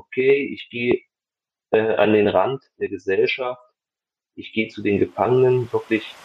[0.00, 1.00] okay, ich gehe
[1.72, 3.60] äh, an den Rand der Gesellschaft,
[4.34, 6.16] ich gehe zu den Gefangenen, wirklich,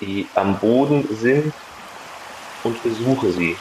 [0.00, 1.54] die am Boden sind
[2.64, 3.56] und besuche sie.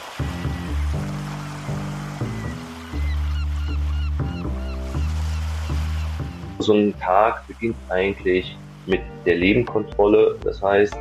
[6.59, 8.57] So ein Tag beginnt eigentlich
[8.87, 10.39] mit der Lebenkontrolle.
[10.43, 10.97] Das heißt,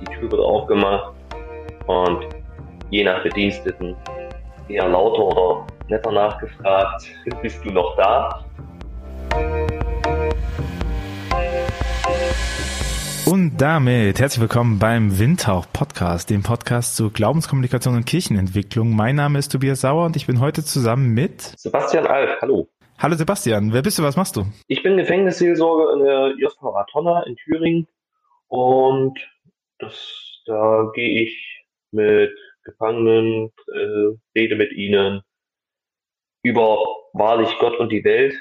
[0.00, 1.14] die Tür wird aufgemacht
[1.86, 2.26] und
[2.90, 3.96] je nach Bediensteten
[4.68, 7.08] eher lauter oder netter nachgefragt,
[7.42, 8.44] bist du noch da?
[13.26, 18.94] Und damit herzlich willkommen beim Windhauch Podcast, dem Podcast zur Glaubenskommunikation und Kirchenentwicklung.
[18.94, 22.40] Mein Name ist Tobias Sauer und ich bin heute zusammen mit Sebastian Alf.
[22.42, 22.68] Hallo.
[22.98, 24.44] Hallo Sebastian, wer bist du, was machst du?
[24.68, 27.88] Ich bin Gefängnisseelsorger in der JVA Tonner in Thüringen
[28.48, 29.18] und
[29.78, 32.30] das, da gehe ich mit
[32.64, 35.22] Gefangenen, äh, rede mit ihnen
[36.42, 36.78] über
[37.12, 38.34] wahrlich Gott und die Welt,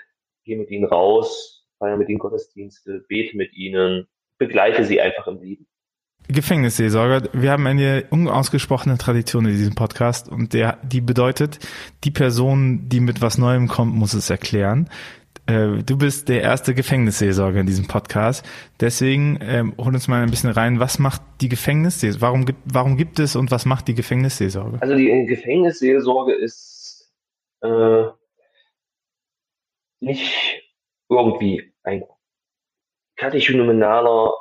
[0.43, 4.07] gehe mit ihnen raus, feiere mit ihnen Gottesdienste, bete mit ihnen,
[4.37, 5.67] begleite sie einfach im Leben.
[6.27, 7.29] Gefängnisseelsorger.
[7.33, 11.59] Wir haben eine unausgesprochene Tradition in diesem Podcast und der, die bedeutet,
[12.03, 14.89] die Person, die mit was Neuem kommt, muss es erklären.
[15.47, 18.45] Äh, du bist der erste Gefängnisseelsorger in diesem Podcast.
[18.79, 20.79] Deswegen ähm, hol uns mal ein bisschen rein.
[20.79, 22.21] Was macht die Gefängnisseelsorge?
[22.21, 24.81] Warum gibt, warum gibt es und was macht die Gefängnisseelsorge?
[24.81, 26.70] Also die Gefängnisseelsorge ist
[27.61, 28.09] äh,
[29.99, 30.63] nicht
[31.09, 32.03] irgendwie ein
[33.15, 34.33] katechumenaler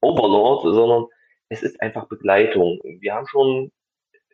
[0.00, 1.06] Overlord, sondern
[1.48, 2.80] es ist einfach Begleitung.
[3.00, 3.70] Wir haben schon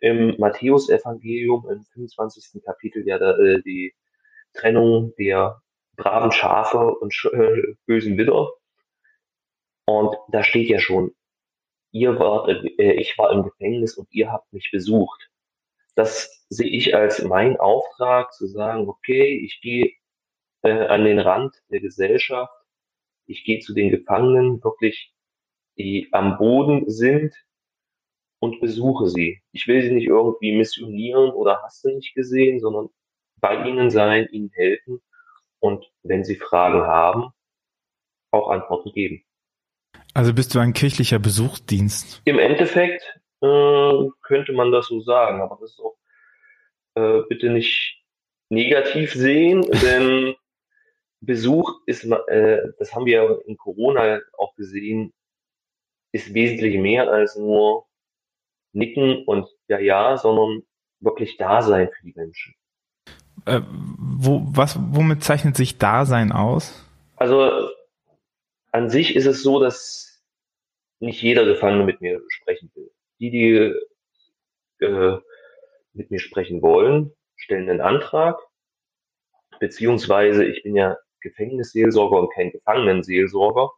[0.00, 2.62] im Matthäusevangelium im 25.
[2.64, 3.94] Kapitel ja äh, die
[4.54, 5.60] Trennung der
[5.96, 8.50] braven Schafe und äh, bösen Widder.
[9.86, 11.14] Und da steht ja schon,
[11.92, 15.29] ihr wart, äh, ich war im Gefängnis und ihr habt mich besucht.
[16.00, 19.92] Das sehe ich als mein Auftrag, zu sagen, okay, ich gehe
[20.62, 22.54] äh, an den Rand der Gesellschaft,
[23.26, 25.12] ich gehe zu den Gefangenen, wirklich
[25.76, 27.34] die am Boden sind
[28.38, 29.42] und besuche sie.
[29.52, 32.88] Ich will sie nicht irgendwie missionieren oder hast du nicht gesehen, sondern
[33.36, 35.02] bei ihnen sein, ihnen helfen
[35.58, 37.28] und wenn sie Fragen haben,
[38.30, 39.22] auch Antworten geben.
[40.14, 42.22] Also bist du ein kirchlicher Besuchsdienst?
[42.24, 43.02] Im Endeffekt
[43.42, 45.99] äh, könnte man das so sagen, aber das ist auch
[46.94, 48.02] äh, bitte nicht
[48.48, 50.34] negativ sehen, denn
[51.20, 55.12] Besuch ist, äh, das haben wir in Corona auch gesehen,
[56.12, 57.86] ist wesentlich mehr als nur
[58.72, 60.62] nicken und ja, ja, sondern
[61.00, 62.54] wirklich da sein für die Menschen.
[63.46, 66.84] Äh, wo, was, womit zeichnet sich Dasein aus?
[67.16, 67.70] Also
[68.72, 70.22] an sich ist es so, dass
[71.00, 72.90] nicht jeder Gefangene mit mir sprechen will.
[73.18, 75.18] Die, die äh,
[75.92, 78.38] mit mir sprechen wollen, stellen einen Antrag,
[79.58, 83.70] beziehungsweise ich bin ja Gefängnisseelsorger und kein Gefangenenseelsorger.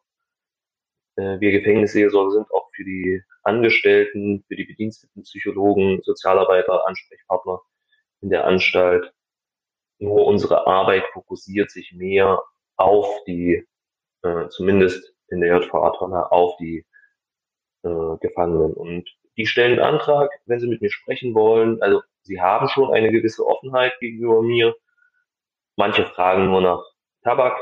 [1.17, 7.61] Äh, wir Gefängnisseelsorger sind auch für die Angestellten, für die Bediensteten, Psychologen, Sozialarbeiter, Ansprechpartner
[8.21, 9.13] in der Anstalt.
[9.99, 12.43] Nur unsere Arbeit fokussiert sich mehr
[12.77, 13.67] auf die,
[14.23, 16.87] äh, zumindest in der JVA Tonne, auf die
[17.83, 18.73] äh, Gefangenen.
[18.75, 21.81] Und die stellen einen Antrag, wenn sie mit mir sprechen wollen.
[21.83, 24.75] Also sie haben schon eine gewisse Offenheit gegenüber mir.
[25.77, 26.85] Manche fragen nur nach
[27.23, 27.59] Tabak.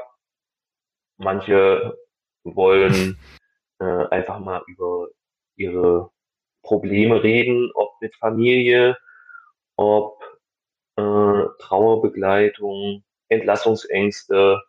[1.18, 1.98] Manche
[2.44, 3.18] wollen
[3.78, 5.08] äh, einfach mal über
[5.56, 6.10] ihre
[6.62, 8.96] Probleme reden, ob mit Familie,
[9.76, 10.22] ob
[10.96, 14.60] äh, Trauerbegleitung, Entlassungsängste,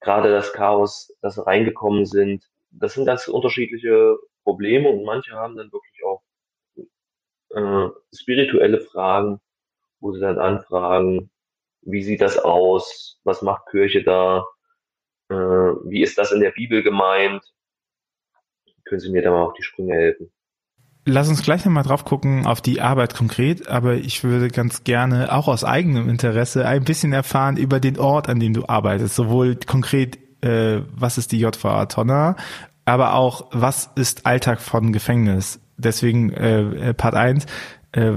[0.00, 2.44] gerade das Chaos, das reingekommen sind.
[2.70, 5.87] Das sind ganz unterschiedliche Probleme und manche haben dann wirklich
[7.50, 9.40] äh, spirituelle Fragen,
[10.00, 11.30] wo sie dann anfragen,
[11.82, 14.44] wie sieht das aus, was macht Kirche da,
[15.30, 17.42] äh, wie ist das in der Bibel gemeint,
[18.84, 20.30] können Sie mir da mal auf die Sprünge helfen?
[21.04, 25.32] Lass uns gleich nochmal drauf gucken auf die Arbeit konkret, aber ich würde ganz gerne
[25.32, 29.14] auch aus eigenem Interesse ein bisschen erfahren über den Ort, an dem du arbeitest.
[29.14, 32.36] Sowohl konkret, äh, was ist die JVA Tonner,
[32.88, 35.60] aber auch, was ist Alltag von Gefängnis?
[35.76, 37.46] Deswegen äh, Part 1,
[37.92, 38.12] äh,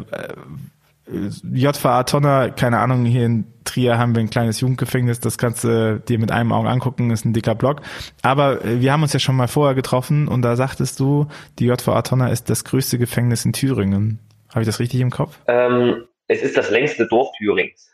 [1.51, 6.00] JVA Tonner, keine Ahnung, hier in Trier haben wir ein kleines Jugendgefängnis, das kannst du
[6.00, 7.81] dir mit einem Auge angucken, ist ein dicker Block.
[8.21, 11.27] Aber äh, wir haben uns ja schon mal vorher getroffen und da sagtest du,
[11.59, 14.19] die JVA Tonner ist das größte Gefängnis in Thüringen.
[14.50, 15.38] Habe ich das richtig im Kopf?
[15.47, 17.91] Ähm, es ist das längste Dorf Thürings.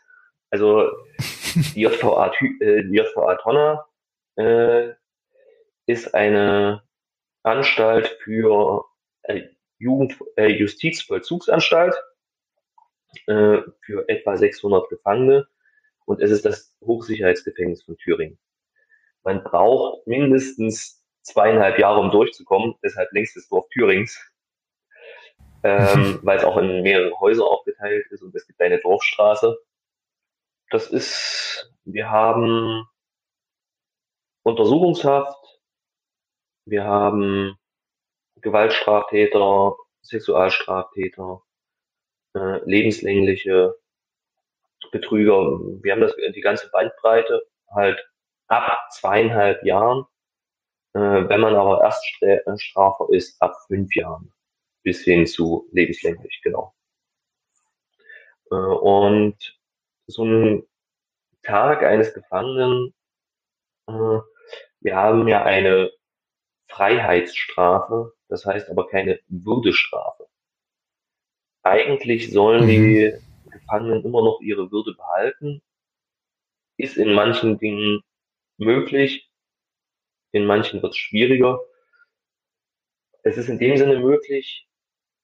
[0.50, 0.84] Also
[1.74, 3.84] die JVA, äh, JVA Tonner
[4.36, 4.90] äh,
[5.88, 6.82] ist eine
[7.42, 8.84] Anstalt für
[9.22, 9.42] äh,
[9.78, 11.94] Jugend, äh, Justizvollzugsanstalt
[13.26, 15.48] äh, für etwa 600 Gefangene.
[16.04, 18.38] und es ist das Hochsicherheitsgefängnis von Thüringen.
[19.24, 24.18] Man braucht mindestens zweieinhalb Jahre, um durchzukommen, deshalb längstes Dorf Thürings,
[25.62, 29.58] ähm, weil es auch in mehrere Häuser aufgeteilt ist und es gibt eine Dorfstraße.
[30.70, 32.86] Das ist, wir haben
[34.42, 35.37] Untersuchungshaft,
[36.70, 37.56] wir haben
[38.40, 41.42] Gewaltstraftäter, Sexualstraftäter,
[42.34, 43.74] äh, lebenslängliche
[44.92, 45.60] Betrüger.
[45.82, 47.98] Wir haben das die ganze Bandbreite halt
[48.48, 50.04] ab zweieinhalb Jahren.
[50.94, 54.32] Äh, wenn man aber Erststrafer ist, ab fünf Jahren
[54.82, 56.74] bis hin zu lebenslänglich, genau.
[58.50, 59.36] Äh, und
[60.06, 60.66] so ein
[61.42, 62.94] Tag eines Gefangenen,
[63.88, 64.20] äh,
[64.80, 65.90] wir haben ja eine
[66.68, 70.26] Freiheitsstrafe, das heißt aber keine Würdestrafe.
[71.62, 72.68] Eigentlich sollen mhm.
[72.68, 73.12] die
[73.50, 75.62] Gefangenen immer noch ihre Würde behalten,
[76.76, 78.02] ist in manchen Dingen
[78.58, 79.30] möglich,
[80.32, 81.60] in manchen wird es schwieriger.
[83.22, 84.68] Es ist in dem Sinne möglich,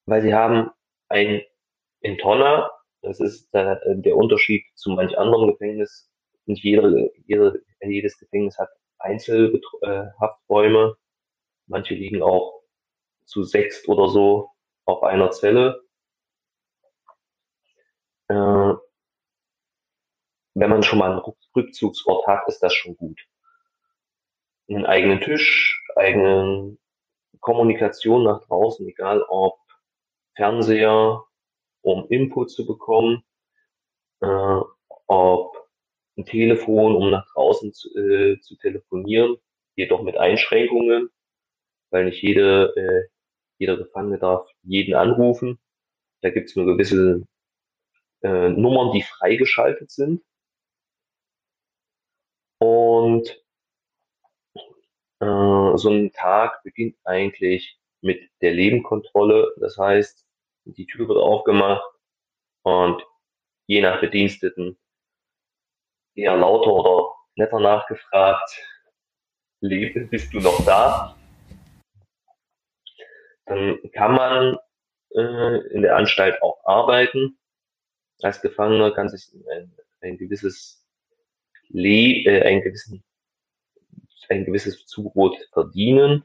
[0.07, 0.71] weil sie haben
[1.09, 1.43] ein
[2.01, 2.71] Intonna,
[3.03, 6.11] das ist der, der Unterschied zu manch anderen Gefängnis.
[6.47, 10.97] Nicht jede, jede, jedes Gefängnis hat Einzelhafträume.
[11.67, 12.63] Manche liegen auch
[13.25, 14.51] zu sechst oder so
[14.85, 15.83] auf einer Zelle.
[18.29, 18.75] Äh,
[20.55, 23.21] wenn man schon mal einen Rückzugsort hat, ist das schon gut.
[24.69, 26.77] Einen eigenen Tisch, eigene
[27.41, 29.59] Kommunikation nach draußen, egal ob
[30.37, 31.23] Fernseher,
[31.83, 33.25] um Input zu bekommen,
[34.21, 34.61] äh,
[35.07, 35.69] ob
[36.17, 39.37] ein Telefon, um nach draußen zu, äh, zu telefonieren,
[39.75, 41.11] jedoch mit Einschränkungen,
[41.95, 43.09] weil nicht jede, äh,
[43.59, 45.61] jeder Gefangene darf jeden anrufen.
[46.23, 47.23] Da gibt es nur gewisse
[48.23, 50.25] äh, Nummern, die freigeschaltet sind.
[52.59, 53.29] Und
[55.21, 59.55] äh, so ein Tag beginnt eigentlich mit der Lebenkontrolle.
[59.61, 60.27] Das heißt,
[60.65, 61.85] die Tür wird aufgemacht
[62.63, 63.07] und
[63.69, 64.77] je nach Bediensteten
[66.17, 68.61] eher lauter oder netter nachgefragt,
[69.61, 71.17] Lebe, bist du noch da?
[73.47, 74.57] Dann kann man
[75.15, 77.39] äh, in der Anstalt auch arbeiten.
[78.23, 80.85] Als Gefangener kann sich ein, ein gewisses
[81.69, 83.05] Le äh, ein, gewissen,
[84.29, 86.25] ein gewisses Zubrot verdienen,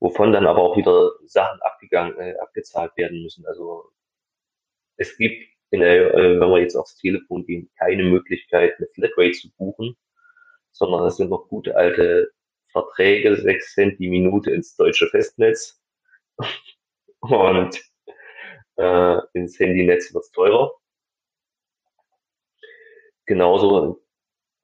[0.00, 3.46] wovon dann aber auch wieder Sachen abgegangen, äh, abgezahlt werden müssen.
[3.46, 3.90] Also
[4.96, 9.32] es gibt in der, äh, wenn wir jetzt aufs Telefon gehen, keine Möglichkeit, eine Flatrate
[9.32, 9.96] zu buchen,
[10.72, 12.30] sondern es sind noch gute alte
[12.68, 15.79] Verträge, sechs Cent die Minute ins deutsche Festnetz
[17.20, 17.80] und
[18.76, 20.72] äh, ins Handynetz wird's teurer.
[23.26, 24.00] Genauso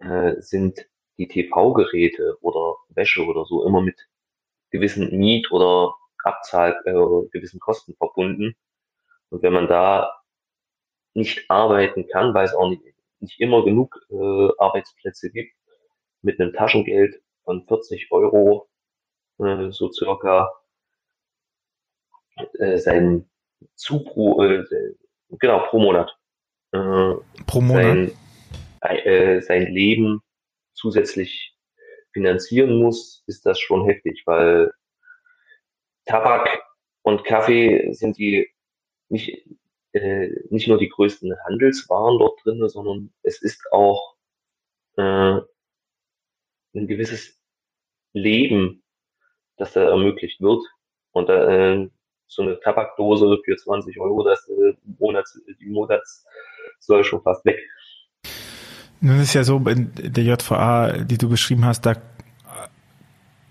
[0.00, 0.86] äh, sind
[1.18, 4.08] die TV-Geräte oder Wäsche oder so immer mit
[4.70, 5.94] gewissen Miet- oder
[6.24, 8.56] Abzahl, äh, gewissen Kosten verbunden.
[9.30, 10.20] Und wenn man da
[11.14, 12.82] nicht arbeiten kann, weil es auch nicht,
[13.20, 15.54] nicht immer genug äh, Arbeitsplätze gibt,
[16.22, 18.68] mit einem Taschengeld von 40 Euro
[19.38, 20.50] äh, so circa
[22.58, 23.28] äh, sein
[23.74, 24.64] zu pro, äh,
[25.38, 26.16] genau pro Monat
[26.72, 27.14] äh,
[27.46, 28.12] pro Monat sein,
[29.04, 30.20] äh, sein Leben
[30.74, 31.54] zusätzlich
[32.12, 34.72] finanzieren muss, ist das schon heftig, weil
[36.06, 36.62] Tabak
[37.02, 38.48] und Kaffee sind die
[39.08, 39.46] nicht
[39.92, 44.16] äh, nicht nur die größten Handelswaren dort drin, sondern es ist auch
[44.96, 45.40] äh,
[46.74, 47.40] ein gewisses
[48.12, 48.82] Leben,
[49.56, 50.62] das da ermöglicht wird.
[51.12, 51.88] Und äh,
[52.26, 56.24] so eine Tabakdose für 20 Euro, das äh, Monats, die Monats
[56.80, 57.58] soll schon fast weg.
[59.00, 61.94] Nun ist ja so, in der JVA, die du beschrieben hast, da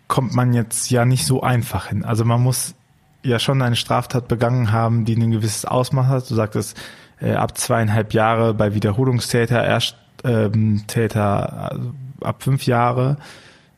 [0.08, 2.05] kommt man jetzt ja nicht so einfach hin.
[2.05, 2.75] Also man muss
[3.24, 6.29] ja schon eine Straftat begangen haben, die ein gewisses Ausmaß hat.
[6.29, 6.77] Du sagtest,
[7.20, 13.17] äh, ab zweieinhalb Jahre bei Wiederholungstäter, erst ähm, Täter also ab fünf Jahre.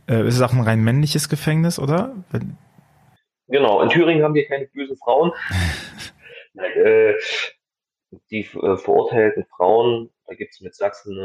[0.08, 2.13] Äh, ist es auch ein rein männliches Gefängnis, oder?
[2.32, 2.58] Wenn
[3.48, 5.32] genau, in Thüringen haben wir keine bösen Frauen.
[6.54, 7.13] äh,
[8.32, 11.20] die äh, verurteilten Frauen, da gibt es mit Sachsen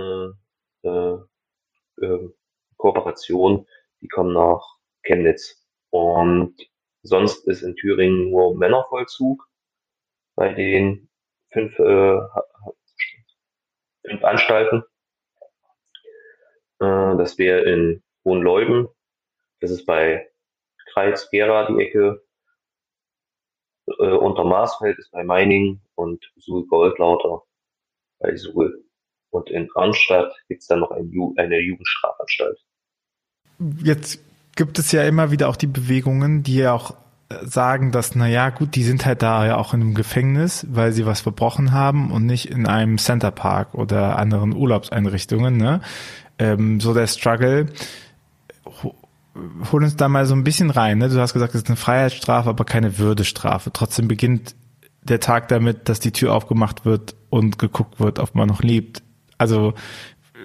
[0.82, 1.28] eine
[2.00, 2.28] äh, äh,
[2.76, 3.66] Kooperation,
[4.00, 5.64] die kommen nach Chemnitz.
[5.90, 6.56] Und
[7.02, 9.48] Sonst ist in Thüringen nur Männervollzug
[10.36, 11.10] bei den
[11.50, 12.20] fünf, äh,
[14.06, 14.84] fünf Anstalten.
[16.78, 18.88] Äh, das wäre in Hohenleuben.
[19.60, 20.30] Das ist bei
[20.92, 22.22] Kreuz, Gera die Ecke.
[23.86, 27.42] Äh, unter Marsfeld ist bei Meining und Suhl Goldlauter
[28.18, 28.84] bei Suhl.
[29.30, 32.58] Und in Arnstadt gibt es dann noch ein Ju eine Jugendstrafanstalt.
[33.82, 34.20] Jetzt
[34.56, 36.94] gibt es ja immer wieder auch die Bewegungen, die ja auch
[37.30, 40.66] äh, sagen, dass, na ja, gut, die sind halt da ja auch in einem Gefängnis,
[40.70, 45.80] weil sie was verbrochen haben und nicht in einem Centerpark oder anderen Urlaubseinrichtungen, ne?
[46.38, 47.66] Ähm, so der Struggle.
[49.34, 51.08] Hol uns da mal so ein bisschen rein, ne?
[51.08, 53.72] Du hast gesagt, es ist eine Freiheitsstrafe, aber keine Würdestrafe.
[53.72, 54.54] Trotzdem beginnt
[55.02, 59.02] der Tag damit, dass die Tür aufgemacht wird und geguckt wird, ob man noch lebt.
[59.38, 59.74] Also,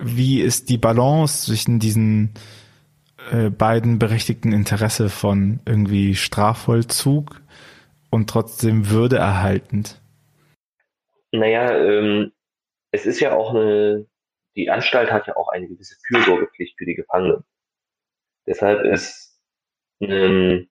[0.01, 2.33] wie ist die Balance zwischen diesen
[3.31, 7.41] äh, beiden berechtigten Interesse von irgendwie Strafvollzug
[8.09, 10.01] und trotzdem Würde erhaltend?
[11.31, 12.31] Naja, ähm,
[12.91, 14.05] es ist ja auch eine,
[14.55, 17.43] die Anstalt hat ja auch eine gewisse Fürsorgepflicht für die Gefangenen.
[18.47, 19.39] Deshalb ist
[20.01, 20.69] ein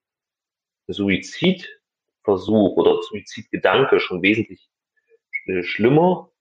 [0.89, 4.69] Suizidversuch oder Suizidgedanke schon wesentlich
[5.47, 6.33] äh, schlimmer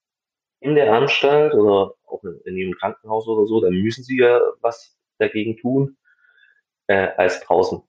[0.61, 3.59] in der Anstalt oder auch in ihrem Krankenhaus oder so.
[3.61, 5.97] Da müssen sie ja was dagegen tun
[6.87, 7.83] äh, als draußen.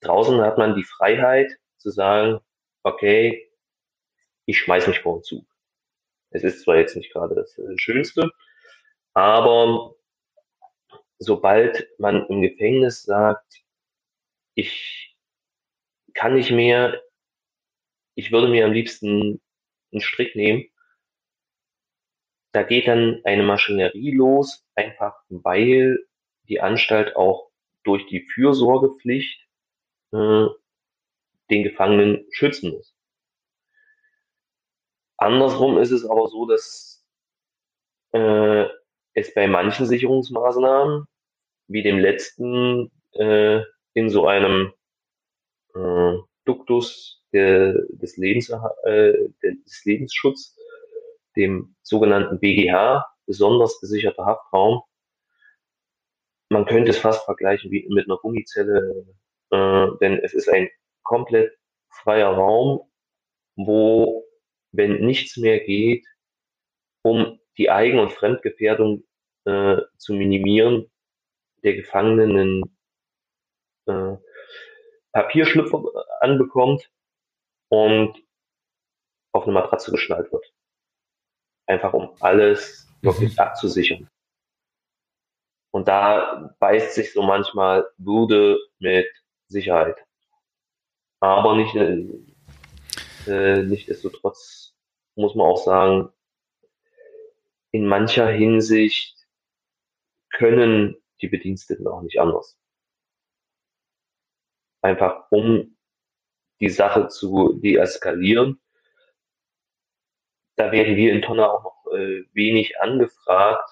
[0.00, 2.40] Draußen hat man die Freiheit zu sagen,
[2.82, 3.50] okay,
[4.46, 5.46] ich schmeiß mich vor den Zug.
[6.30, 8.30] Es ist zwar jetzt nicht gerade das äh, Schönste,
[9.14, 9.95] aber
[11.18, 13.64] sobald man im Gefängnis sagt,
[14.54, 15.16] ich
[16.14, 17.02] kann nicht mehr,
[18.14, 19.40] ich würde mir am liebsten
[19.92, 20.66] einen Strick nehmen,
[22.52, 25.98] da geht dann eine Maschinerie los, einfach weil
[26.48, 27.50] die Anstalt auch
[27.84, 29.46] durch die Fürsorgepflicht
[30.12, 30.46] äh,
[31.50, 32.96] den Gefangenen schützen muss.
[35.18, 37.06] Andersrum ist es aber so, dass
[38.12, 38.66] äh,
[39.16, 41.06] es bei manchen Sicherungsmaßnahmen,
[41.68, 43.62] wie dem letzten, äh,
[43.94, 44.72] in so einem
[45.74, 48.50] äh, Duktus der, des, Lebens,
[48.84, 50.54] äh, des Lebensschutz,
[51.34, 54.82] dem sogenannten BGH, besonders gesicherter Haftraum,
[56.50, 59.06] man könnte es fast vergleichen wie mit einer Gummizelle,
[59.50, 60.68] äh, denn es ist ein
[61.02, 61.52] komplett
[61.88, 62.82] freier Raum,
[63.56, 64.26] wo,
[64.72, 66.06] wenn nichts mehr geht,
[67.02, 69.04] um die Eigen- und Fremdgefährdung
[69.44, 70.90] äh, zu minimieren,
[71.62, 72.62] der Gefangenen
[73.86, 74.16] äh,
[75.12, 75.82] Papierschlüpfer
[76.20, 76.90] anbekommt
[77.68, 78.22] und
[79.32, 80.52] auf eine Matratze geschnallt wird.
[81.66, 83.38] Einfach um alles wirklich mhm.
[83.38, 84.10] abzusichern.
[85.72, 89.06] Und da beißt sich so manchmal Würde mit
[89.48, 89.96] Sicherheit.
[91.20, 94.74] Aber nicht, äh, nichtsdestotrotz
[95.16, 96.12] muss man auch sagen,
[97.76, 99.14] in mancher Hinsicht
[100.30, 102.58] können die Bediensteten auch nicht anders.
[104.80, 105.76] Einfach um
[106.60, 108.58] die Sache zu deeskalieren.
[110.56, 113.70] Da werden wir in Tonne auch noch äh, wenig angefragt,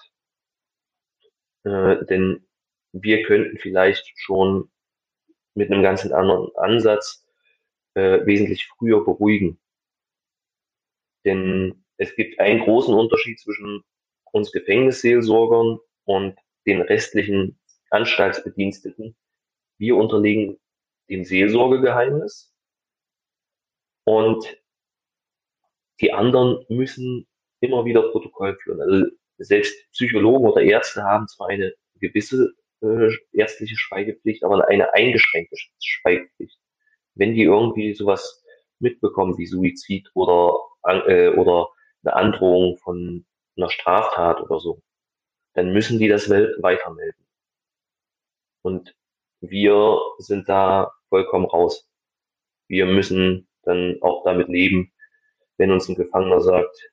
[1.63, 2.47] äh, denn
[2.91, 4.69] wir könnten vielleicht schon
[5.55, 7.25] mit einem ganz anderen Ansatz
[7.95, 9.59] äh, wesentlich früher beruhigen.
[11.23, 13.83] Denn es gibt einen großen Unterschied zwischen
[14.35, 16.37] uns Gefängnisseelsorgern und
[16.67, 17.57] den restlichen
[17.89, 19.15] Anstaltsbediensteten.
[19.77, 20.59] Wir unterliegen
[21.09, 22.53] dem Seelsorgegeheimnis
[24.03, 24.45] und
[26.01, 27.27] die anderen müssen
[27.61, 28.81] immer wieder Protokoll führen.
[28.81, 29.05] Also
[29.37, 36.59] selbst Psychologen oder Ärzte haben zwar eine gewisse äh, ärztliche Schweigepflicht, aber eine eingeschränkte Schweigepflicht.
[37.13, 38.43] Wenn die irgendwie sowas
[38.79, 41.69] mitbekommen wie Suizid oder, äh, oder
[42.03, 43.25] eine Androhung von
[43.57, 44.81] einer Straftat oder so,
[45.53, 47.25] dann müssen die das weitermelden.
[48.61, 48.95] Und
[49.41, 51.87] wir sind da vollkommen raus.
[52.67, 54.91] Wir müssen dann auch damit leben,
[55.57, 56.91] wenn uns ein Gefangener sagt,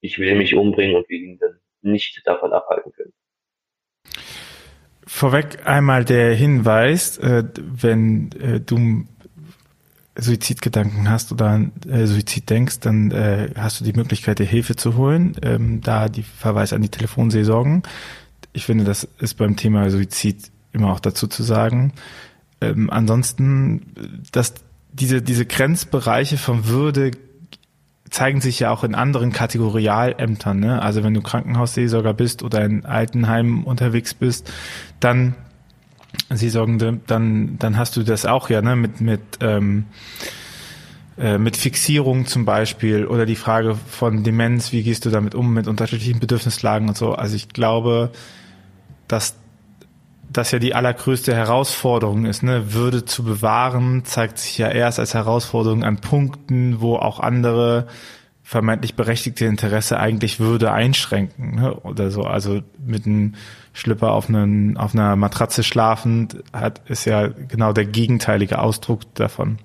[0.00, 3.12] ich will mich umbringen und wir ihn dann nicht davon abhalten können.
[5.06, 9.06] Vorweg einmal der Hinweis, äh, wenn äh, du
[10.18, 14.96] Suizidgedanken hast oder äh, Suizid denkst, dann äh, hast du die Möglichkeit, dir Hilfe zu
[14.96, 15.36] holen.
[15.42, 17.82] Ähm, da die Verweis an die Telefonseelsorgen.
[18.52, 21.92] Ich finde, das ist beim Thema Suizid immer auch dazu zu sagen.
[22.60, 24.54] Ähm, ansonsten, dass
[24.92, 27.10] diese, diese Grenzbereiche von Würde
[28.08, 30.58] zeigen sich ja auch in anderen Kategorialämtern.
[30.58, 30.80] Ne?
[30.80, 34.50] Also wenn du Krankenhausseelsorger bist oder in Altenheimen unterwegs bist,
[35.00, 35.34] dann
[36.30, 39.86] Seelsorgende, dann dann hast du das auch ja ne mit mit ähm,
[41.18, 45.54] äh, mit Fixierung zum Beispiel oder die Frage von Demenz, wie gehst du damit um
[45.54, 47.14] mit unterschiedlichen Bedürfnislagen und so.
[47.14, 48.10] Also ich glaube,
[49.08, 49.36] dass
[50.30, 52.74] das ja die allergrößte Herausforderung ist, ne?
[52.74, 57.86] Würde zu bewahren zeigt sich ja erst als Herausforderung an Punkten, wo auch andere
[58.46, 61.74] vermeintlich berechtigte Interesse eigentlich würde einschränken ne?
[61.80, 62.22] oder so.
[62.22, 63.34] Also mit einem
[63.72, 69.58] Schlipper auf, einen, auf einer Matratze schlafend hat ist ja genau der gegenteilige Ausdruck davon.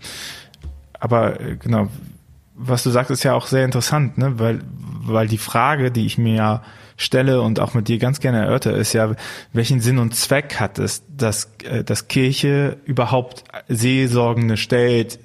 [0.99, 1.89] Aber äh, genau,
[2.55, 4.39] was du sagst, ist ja auch sehr interessant, ne?
[4.39, 6.63] weil, weil die Frage, die ich mir ja
[6.97, 9.13] stelle und auch mit dir ganz gerne erörtere, ist ja,
[9.53, 15.19] welchen Sinn und Zweck hat es, dass, äh, dass Kirche überhaupt Seelsorgende stellt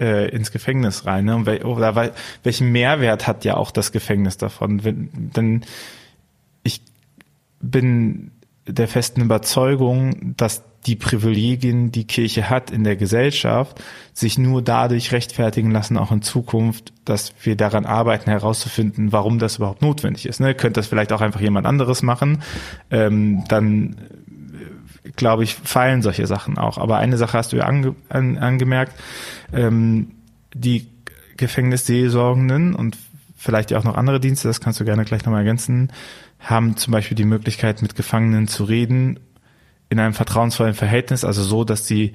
[0.00, 1.26] äh, ins Gefängnis rein.
[1.26, 1.64] Ne?
[1.64, 4.82] Oder weil, welchen Mehrwert hat ja auch das Gefängnis davon?
[4.82, 5.62] Wenn, denn
[6.62, 6.82] ich
[7.60, 8.32] bin
[8.66, 13.82] der festen Überzeugung, dass die Privilegien, die Kirche hat in der Gesellschaft,
[14.14, 19.56] sich nur dadurch rechtfertigen lassen, auch in Zukunft, dass wir daran arbeiten, herauszufinden, warum das
[19.56, 20.40] überhaupt notwendig ist.
[20.40, 20.54] Ne?
[20.54, 22.42] Könnte das vielleicht auch einfach jemand anderes machen,
[22.90, 23.96] ähm, dann
[25.16, 26.78] glaube ich, fallen solche Sachen auch.
[26.78, 28.92] Aber eine Sache hast du ja ange, an, angemerkt,
[29.52, 30.12] ähm,
[30.54, 30.88] die
[31.36, 32.98] Gefängnisseelsorgenden und
[33.36, 35.90] vielleicht ja auch noch andere Dienste, das kannst du gerne gleich nochmal ergänzen,
[36.38, 39.18] haben zum Beispiel die Möglichkeit, mit Gefangenen zu reden
[39.88, 42.14] in einem vertrauensvollen Verhältnis, also so, dass sie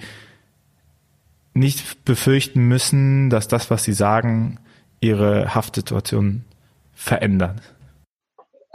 [1.54, 4.60] nicht befürchten müssen, dass das, was sie sagen,
[5.00, 6.44] ihre Haftsituation
[6.94, 7.62] verändert.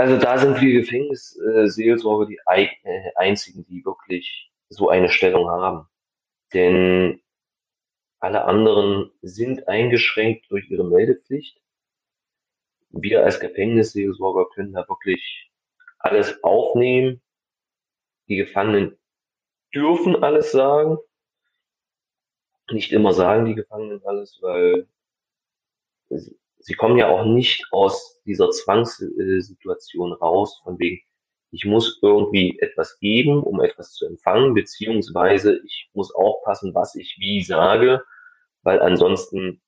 [0.01, 5.89] Also da sind wir Gefängnisseelsorge die äh, einzigen, die wirklich so eine Stellung haben.
[6.55, 7.21] Denn
[8.19, 11.61] alle anderen sind eingeschränkt durch ihre Meldepflicht.
[12.89, 15.53] Wir als Gefängnisseelsorger können da wirklich
[15.99, 17.21] alles aufnehmen.
[18.29, 18.99] Die Gefangenen
[19.75, 20.97] dürfen alles sagen.
[22.71, 24.89] Nicht immer sagen die Gefangenen alles, weil
[26.61, 31.01] sie kommen ja auch nicht aus dieser Zwangssituation raus, von wegen,
[31.53, 37.17] ich muss irgendwie etwas geben, um etwas zu empfangen, beziehungsweise ich muss aufpassen, was ich
[37.19, 38.05] wie sage,
[38.63, 39.61] weil ansonsten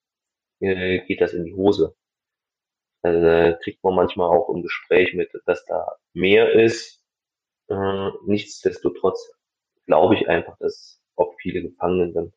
[0.61, 1.97] äh, geht das in die Hose.
[3.03, 7.03] Also, da kriegt man manchmal auch im Gespräch mit, dass da mehr ist.
[7.69, 9.35] Äh, nichtsdestotrotz
[9.87, 12.33] glaube ich einfach, dass auch viele Gefangenen dann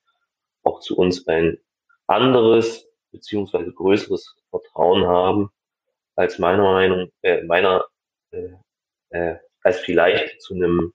[0.63, 1.59] auch zu uns ein
[2.07, 5.49] anderes beziehungsweise größeres Vertrauen haben
[6.15, 7.85] als meiner Meinung, äh, meiner,
[8.31, 8.49] äh,
[9.09, 10.93] äh, als vielleicht zu einem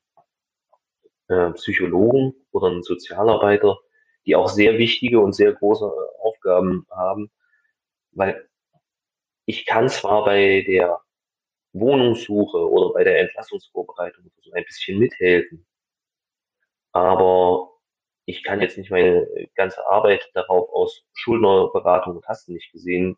[1.28, 3.78] äh, Psychologen oder einem Sozialarbeiter,
[4.26, 7.30] die auch sehr wichtige und sehr große Aufgaben haben,
[8.12, 8.48] weil
[9.46, 11.00] ich kann zwar bei der
[11.72, 15.66] Wohnungssuche oder bei der Entlassungsvorbereitung so ein bisschen mithelfen,
[16.92, 17.70] aber
[18.26, 23.16] ich kann jetzt nicht meine ganze Arbeit darauf aus Schuldnerberatung und hast nicht gesehen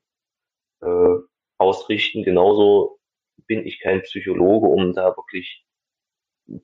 [0.82, 1.16] äh,
[1.58, 2.22] ausrichten.
[2.24, 2.98] Genauso
[3.46, 5.64] bin ich kein Psychologe, um da wirklich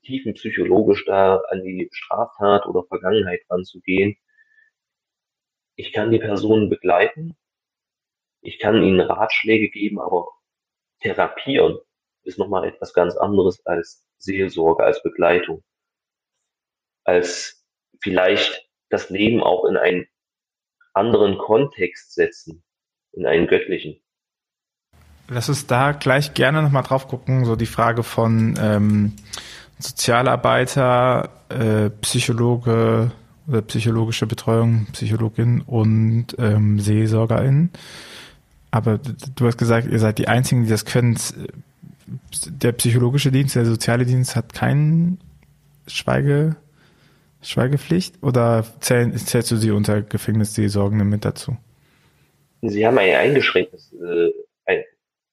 [0.03, 4.17] tiefenpsychologisch da an die Straftat oder Vergangenheit ranzugehen.
[5.77, 7.37] Ich kann die Personen begleiten,
[8.41, 10.29] ich kann ihnen Ratschläge geben, aber
[11.01, 11.79] therapieren
[12.25, 15.63] ist nochmal etwas ganz anderes als Seelsorge, als Begleitung,
[17.05, 17.65] als
[18.01, 20.09] vielleicht das Leben auch in einen
[20.95, 22.65] anderen Kontext setzen,
[23.13, 24.03] in einen göttlichen.
[25.29, 29.13] Lass uns da gleich gerne nochmal drauf gucken, so die Frage von ähm,
[29.79, 33.13] Sozialarbeiter, äh, Psychologe
[33.47, 37.71] oder psychologische Betreuung, Psychologin und ähm, Seelsorgerin.
[38.71, 41.19] Aber du hast gesagt, ihr seid die Einzigen, die das können.
[42.47, 45.19] Der psychologische Dienst, der soziale Dienst hat keinen
[45.87, 46.57] Schweige,
[47.43, 51.57] Schweigepflicht oder zähl, zählst du sie unter Gefängnisseelsorgende mit dazu?
[52.63, 54.31] Sie haben ein eingeschränktes äh,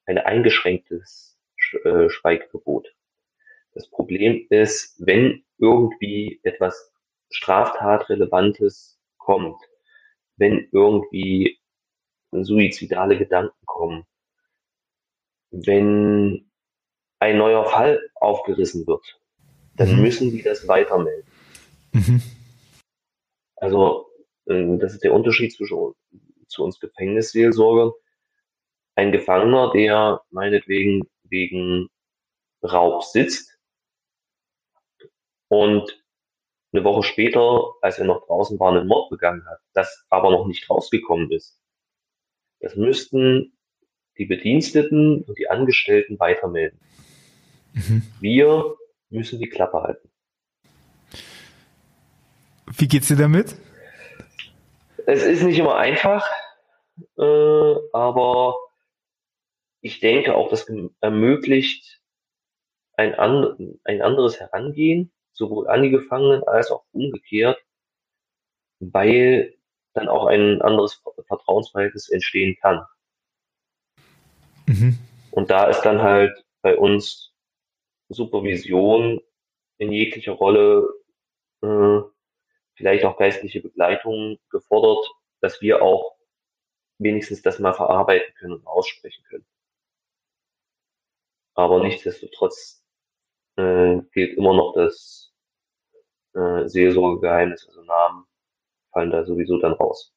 [0.05, 1.37] ein eingeschränktes
[1.83, 2.95] äh, Schweiggebot.
[3.73, 6.93] Das Problem ist, wenn irgendwie etwas
[7.29, 9.59] Straftatrelevantes kommt,
[10.37, 11.59] wenn irgendwie
[12.31, 14.05] suizidale Gedanken kommen,
[15.51, 16.51] wenn
[17.19, 19.19] ein neuer Fall aufgerissen wird,
[19.75, 20.01] dann mhm.
[20.01, 21.29] müssen die das weitermelden.
[21.93, 22.21] Mhm.
[23.55, 24.07] Also,
[24.45, 25.93] äh, das ist der Unterschied zwischen
[26.47, 27.91] zu uns Gefängnisseelsorgern
[28.95, 31.89] ein Gefangener, der meinetwegen wegen
[32.63, 33.57] Raub sitzt
[35.49, 36.01] und
[36.73, 40.45] eine Woche später, als er noch draußen war, einen Mord begangen hat, das aber noch
[40.47, 41.59] nicht rausgekommen ist.
[42.59, 43.53] Das müssten
[44.17, 46.79] die Bediensteten und die Angestellten weitermelden.
[47.73, 48.03] Mhm.
[48.19, 48.75] Wir
[49.09, 50.09] müssen die Klappe halten.
[52.77, 53.55] Wie geht's dir damit?
[55.05, 56.27] Es ist nicht immer einfach,
[57.17, 58.57] äh, aber
[59.85, 60.65] ich denke auch, das
[60.99, 62.01] ermöglicht
[62.93, 67.63] ein, an, ein anderes Herangehen, sowohl an die Gefangenen als auch umgekehrt,
[68.79, 69.55] weil
[69.93, 72.83] dann auch ein anderes Vertrauensverhältnis entstehen kann.
[74.65, 74.97] Mhm.
[75.29, 77.31] Und da ist dann halt bei uns
[78.09, 79.21] Supervision
[79.77, 80.89] in jeglicher Rolle,
[81.61, 81.99] äh,
[82.73, 85.05] vielleicht auch geistliche Begleitung gefordert,
[85.41, 86.15] dass wir auch
[86.97, 89.45] wenigstens das mal verarbeiten können und aussprechen können.
[91.55, 92.83] Aber nichtsdestotrotz
[93.57, 95.33] äh, gilt immer noch das
[96.33, 98.25] äh, Seelsorgegeheimnis, also Namen
[98.91, 100.13] fallen da sowieso dann raus.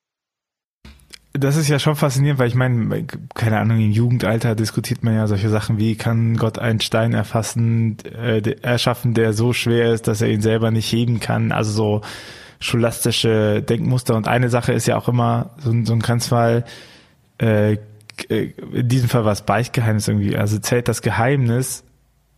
[1.32, 5.26] Das ist ja schon faszinierend, weil ich meine, keine Ahnung, im Jugendalter diskutiert man ja
[5.28, 10.20] solche Sachen wie, kann Gott einen Stein erfassen, äh, erschaffen, der so schwer ist, dass
[10.20, 11.52] er ihn selber nicht heben kann.
[11.52, 12.00] Also so
[12.60, 14.16] scholastische Denkmuster.
[14.16, 16.64] Und eine Sache ist ja auch immer so, so ein Grenzfall,
[17.38, 17.76] äh,
[18.24, 20.36] in diesem Fall war es Beichtgeheimnis irgendwie.
[20.36, 21.84] Also zählt das Geheimnis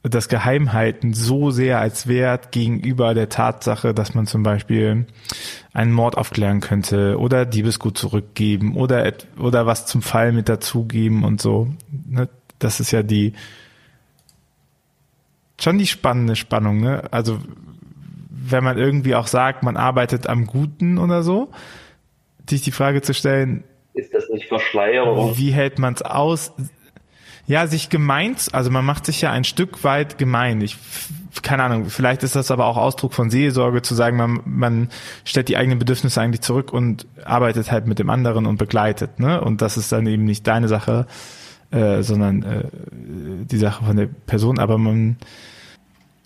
[0.03, 5.07] das Geheimhalten so sehr als Wert gegenüber der Tatsache, dass man zum Beispiel
[5.75, 11.43] einen Mord aufklären könnte oder Diebesgut zurückgeben oder oder was zum Fall mit dazugeben und
[11.43, 11.69] so.
[11.91, 12.29] Ne?
[12.59, 13.35] Das ist ja die
[15.61, 16.81] schon die spannende Spannung.
[16.81, 17.03] Ne?
[17.11, 17.39] Also
[18.31, 21.51] wenn man irgendwie auch sagt, man arbeitet am Guten oder so,
[22.49, 23.65] sich die Frage zu stellen,
[24.01, 25.37] ist das nicht Verschleierung?
[25.37, 26.53] Wie hält man es aus?
[27.47, 30.61] Ja, sich gemeint, also man macht sich ja ein Stück weit gemein.
[30.61, 30.77] Ich,
[31.43, 34.89] keine Ahnung, vielleicht ist das aber auch Ausdruck von Seelsorge, zu sagen, man, man
[35.25, 39.41] stellt die eigenen Bedürfnisse eigentlich zurück und arbeitet halt mit dem anderen und begleitet, ne?
[39.41, 41.07] Und das ist dann eben nicht deine Sache,
[41.73, 44.61] äh, sondern äh, die Sache von der Person.
[44.61, 45.17] Aber man,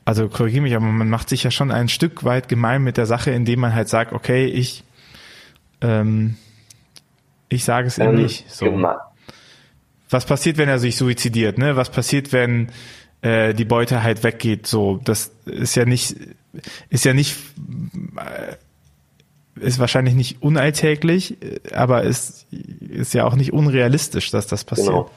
[0.05, 3.07] also korrigiere mich, aber man macht sich ja schon ein Stück weit gemein mit der
[3.07, 4.85] Sache, indem man halt sagt, okay, ich,
[5.81, 6.37] ähm,
[7.49, 8.51] ich sage es ihm ähm, nicht.
[8.51, 8.67] So.
[10.11, 11.77] Was passiert, wenn er sich suizidiert, ne?
[11.77, 12.71] Was passiert, wenn
[13.23, 14.67] äh, die Beute halt weggeht?
[14.67, 16.17] So, das ist ja nicht,
[16.89, 17.37] ist ja nicht,
[18.17, 18.57] äh,
[19.61, 21.37] ist wahrscheinlich nicht unalltäglich,
[21.73, 24.89] aber ist, ist ja auch nicht unrealistisch, dass das passiert.
[24.89, 25.11] Genau.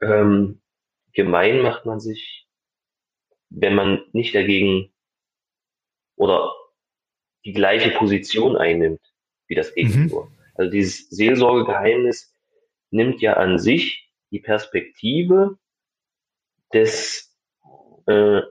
[0.00, 0.60] Ähm,
[1.12, 2.46] gemein macht man sich,
[3.50, 4.90] wenn man nicht dagegen
[6.16, 6.52] oder
[7.44, 9.00] die gleiche Position einnimmt
[9.46, 10.24] wie das Gegenüber.
[10.24, 10.37] Mhm.
[10.58, 12.34] Also dieses Seelsorgegeheimnis
[12.90, 15.56] nimmt ja an sich die Perspektive
[16.74, 17.34] des
[18.06, 18.42] äh,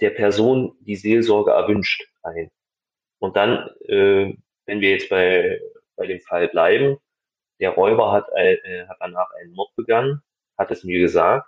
[0.00, 2.50] der Person, die Seelsorge erwünscht, ein.
[3.18, 4.34] Und dann, äh,
[4.66, 5.60] wenn wir jetzt bei,
[5.96, 6.98] bei dem Fall bleiben,
[7.60, 10.22] der Räuber hat, äh, hat danach einen Mord begangen,
[10.58, 11.46] hat es mir gesagt,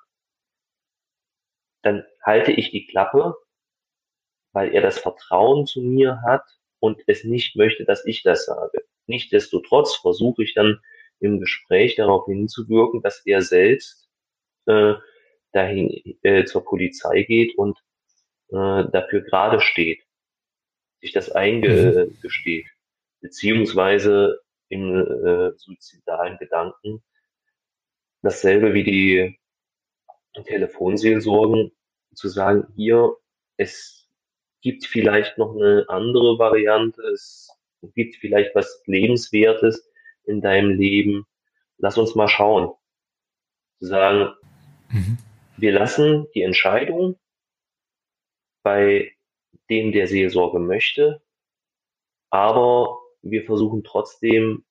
[1.82, 3.34] dann halte ich die Klappe,
[4.52, 6.44] weil er das Vertrauen zu mir hat
[6.80, 8.84] und es nicht möchte, dass ich das sage.
[9.06, 10.80] Nichtsdestotrotz versuche ich dann
[11.20, 14.08] im Gespräch darauf hinzuwirken, dass er selbst
[14.66, 14.94] äh,
[15.52, 17.78] dahin äh, zur Polizei geht und
[18.48, 20.02] äh, dafür gerade steht,
[21.00, 22.66] sich das eingesteht,
[23.20, 27.02] beziehungsweise im äh, suizidalen Gedanken
[28.22, 29.38] dasselbe wie die
[30.44, 31.72] Telefonseelsorgen
[32.14, 33.16] zu sagen, hier,
[33.56, 34.08] es
[34.62, 37.50] gibt vielleicht noch eine andere Variante, es
[37.88, 39.92] gibt vielleicht was Lebenswertes,
[40.24, 41.26] in deinem Leben.
[41.78, 42.72] Lass uns mal schauen.
[43.78, 44.34] Zu sagen,
[44.90, 45.18] mhm.
[45.56, 47.18] wir lassen die Entscheidung
[48.62, 49.12] bei
[49.68, 51.22] dem, der Seelsorge möchte,
[52.30, 54.64] aber wir versuchen trotzdem,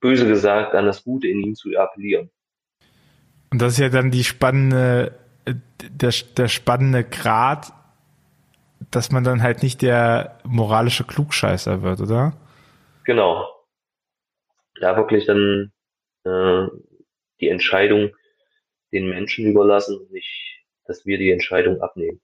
[0.00, 2.30] böse gesagt, an das Gute in ihm zu appellieren.
[3.50, 7.72] Und das ist ja dann die spannende, der, der spannende Grad,
[8.90, 12.32] dass man dann halt nicht der moralische Klugscheißer wird, oder?
[13.04, 13.48] Genau.
[14.80, 15.72] Da wirklich dann
[16.24, 16.66] äh,
[17.40, 18.10] die Entscheidung
[18.92, 22.20] den Menschen überlassen und nicht, dass wir die Entscheidung abnehmen.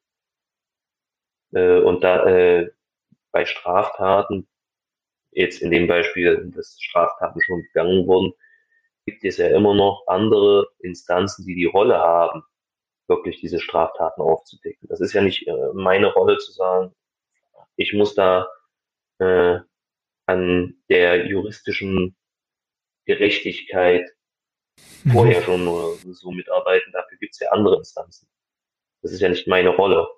[1.53, 2.71] Äh, und da äh,
[3.31, 4.49] bei Straftaten,
[5.31, 8.33] jetzt in dem Beispiel, dass Straftaten schon begangen wurden,
[9.05, 12.43] gibt es ja immer noch andere Instanzen, die die Rolle haben,
[13.09, 14.89] wirklich diese Straftaten aufzudecken.
[14.89, 16.93] Das ist ja nicht äh, meine Rolle zu sagen,
[17.77, 18.49] ich muss da
[19.19, 19.59] äh,
[20.27, 22.17] an der juristischen
[23.05, 24.09] Gerechtigkeit
[25.05, 25.13] mhm.
[25.13, 26.93] vorher schon nur so mitarbeiten.
[26.93, 28.29] Dafür gibt es ja andere Instanzen.
[29.03, 30.09] Das ist ja nicht meine Rolle.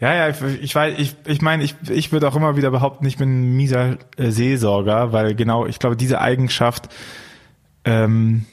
[0.00, 3.06] Ja, ja, ich, ich weiß, ich, ich meine, ich, ich würde auch immer wieder behaupten,
[3.06, 6.88] ich bin ein mieser äh, Seelsorger, weil genau, ich glaube, diese Eigenschaft
[7.84, 8.44] ähm,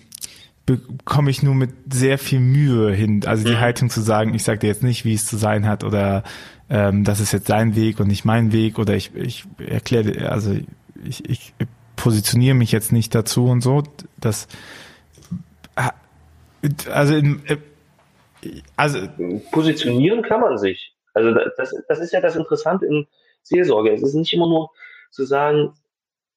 [0.65, 3.23] bekomme ich nur mit sehr viel Mühe hin.
[3.25, 3.59] Also die mhm.
[3.59, 6.23] Haltung zu sagen, ich sage dir jetzt nicht, wie es zu sein hat oder
[6.69, 10.55] ähm, das ist jetzt sein Weg und nicht mein Weg oder ich, ich erkläre, also
[11.03, 11.53] ich, ich
[11.95, 13.83] positioniere mich jetzt nicht dazu und so.
[14.19, 14.47] Das
[16.89, 17.57] also in, äh,
[18.75, 19.07] also
[19.51, 20.95] positionieren kann man sich.
[21.13, 23.07] Also das, das ist ja das Interessante in
[23.41, 23.91] Seelsorge.
[23.91, 24.71] Es ist nicht immer nur
[25.11, 25.73] zu sagen,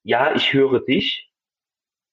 [0.02, 1.30] ja, ich höre dich,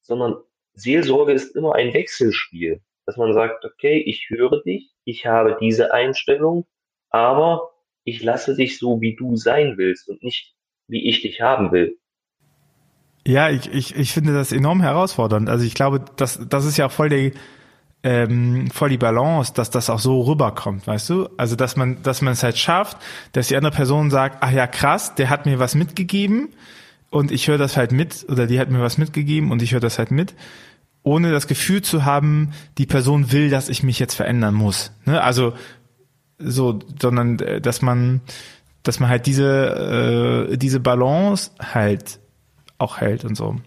[0.01, 0.35] sondern
[0.73, 5.93] Seelsorge ist immer ein Wechselspiel, dass man sagt, okay, ich höre dich, ich habe diese
[5.93, 6.65] Einstellung,
[7.09, 7.71] aber
[8.03, 10.55] ich lasse dich so, wie du sein willst und nicht,
[10.87, 11.97] wie ich dich haben will.
[13.27, 15.47] Ja, ich, ich, ich finde das enorm herausfordernd.
[15.49, 17.33] Also ich glaube, das, das ist ja voll die,
[18.03, 21.29] ähm, voll die Balance, dass das auch so rüberkommt, weißt du?
[21.37, 22.97] Also dass man, dass man es halt schafft,
[23.33, 26.49] dass die andere Person sagt, ach ja, krass, der hat mir was mitgegeben
[27.11, 29.79] und ich höre das halt mit oder die hat mir was mitgegeben und ich höre
[29.79, 30.33] das halt mit,
[31.03, 34.91] ohne das Gefühl zu haben, die Person will, dass ich mich jetzt verändern muss.
[35.05, 35.21] Ne?
[35.21, 35.53] Also
[36.39, 38.21] so, sondern äh, dass man,
[38.81, 42.19] dass man halt diese äh, diese Balance halt
[42.77, 43.57] auch hält und so.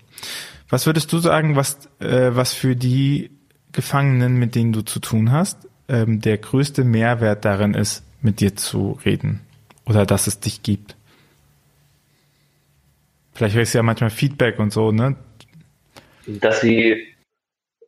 [0.70, 3.30] Was würdest du sagen, was äh, was für die
[3.72, 8.57] Gefangenen, mit denen du zu tun hast, ähm, der größte Mehrwert darin ist, mit dir
[8.57, 9.40] zu reden
[9.85, 10.96] oder dass es dich gibt?
[13.35, 15.16] Vielleicht kriegst du ja manchmal Feedback und so, ne?
[16.27, 17.14] Dass sie,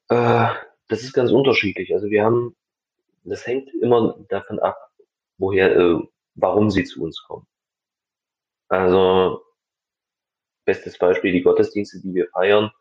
[0.09, 0.49] äh,
[0.89, 1.95] das ist ganz unterschiedlich.
[1.95, 2.57] Also wir haben,
[3.25, 4.77] das hängt immer davon ab,
[5.39, 5.99] woher, äh,
[6.35, 7.47] warum sie zu uns kommen.
[8.69, 9.43] Also
[10.65, 12.73] bestes Beispiel die Gottesdienste, die wir feiern.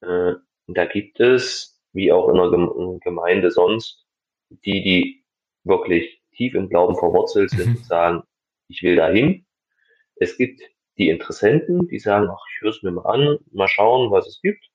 [0.00, 0.34] Äh,
[0.66, 4.04] da gibt es, wie auch in einer Gemeinde sonst,
[4.50, 5.24] die, die
[5.62, 8.24] wirklich tief im Glauben verwurzelt sind und sagen,
[8.68, 9.46] ich will dahin.
[10.16, 10.60] Es gibt
[10.98, 14.40] die Interessenten, die sagen, ach, ich höre es mir mal an, mal schauen, was es
[14.40, 14.70] gibt.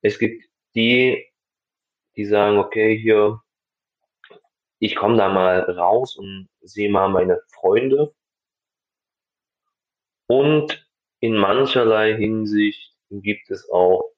[0.00, 1.26] Es gibt die,
[2.16, 3.40] die sagen, okay, hier,
[4.78, 8.14] ich komme da mal raus und sehe mal meine Freunde.
[10.26, 10.88] Und
[11.20, 14.10] in mancherlei Hinsicht gibt es auch,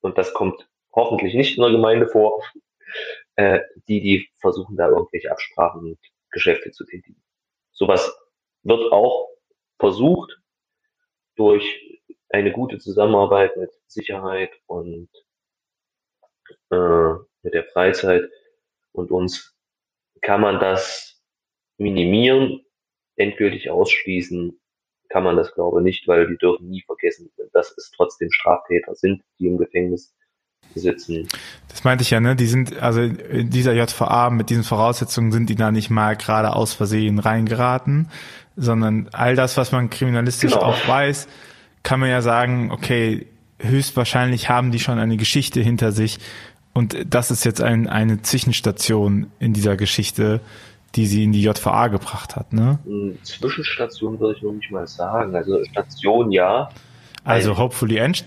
[0.00, 2.42] und das kommt hoffentlich nicht in der Gemeinde vor,
[3.36, 5.98] äh, die, die versuchen da irgendwelche Absprachen und
[6.30, 7.22] Geschäfte zu tätigen.
[7.72, 8.14] Sowas
[8.62, 9.31] wird auch
[9.82, 10.38] versucht,
[11.34, 11.64] durch
[12.28, 15.08] eine gute Zusammenarbeit mit Sicherheit und
[16.70, 18.30] äh, mit der Freizeit
[18.92, 19.56] und uns
[20.20, 21.20] kann man das
[21.78, 22.64] minimieren,
[23.16, 24.56] endgültig ausschließen
[25.08, 28.94] kann man das glaube ich nicht, weil die dürfen nie vergessen, dass es trotzdem Straftäter
[28.94, 30.14] sind, die im Gefängnis
[30.74, 31.28] sitzen.
[31.68, 32.34] Das meinte ich ja, ne?
[32.34, 36.54] Die sind, also in dieser JVA mit diesen Voraussetzungen sind die da nicht mal gerade
[36.56, 38.10] aus Versehen reingeraten,
[38.56, 40.66] sondern all das, was man kriminalistisch genau.
[40.66, 41.28] auch weiß,
[41.82, 43.26] kann man ja sagen, okay,
[43.58, 46.18] höchstwahrscheinlich haben die schon eine Geschichte hinter sich
[46.74, 50.40] und das ist jetzt ein, eine Zwischenstation in dieser Geschichte,
[50.94, 52.78] die sie in die JVA gebracht hat, ne?
[53.22, 55.34] Zwischenstation würde ich noch nicht mal sagen.
[55.34, 56.70] Also Station ja.
[57.24, 58.24] Also hopefully end,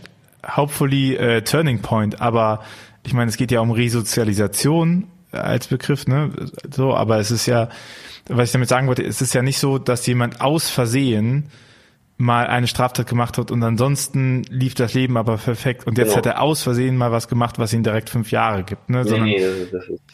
[0.56, 2.64] hopefully äh, Turning Point, aber
[3.04, 6.32] ich meine, es geht ja um Resozialisation als Begriff, ne?
[6.71, 7.69] So, aber es ist ja,
[8.28, 11.50] was ich damit sagen wollte, es ist ja nicht so, dass jemand aus Versehen
[12.17, 16.17] mal eine Straftat gemacht hat und ansonsten lief das Leben aber perfekt und jetzt genau.
[16.17, 18.89] hat er aus Versehen mal was gemacht, was ihn direkt fünf Jahre gibt.
[18.89, 19.04] Ne?
[19.04, 19.45] Sondern nee,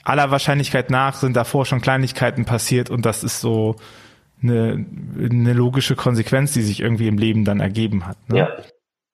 [0.04, 3.76] aller Wahrscheinlichkeit nach sind davor schon Kleinigkeiten passiert und das ist so
[4.42, 4.84] eine,
[5.20, 8.18] eine logische Konsequenz, die sich irgendwie im Leben dann ergeben hat.
[8.30, 8.40] Ne?
[8.40, 8.58] Ja,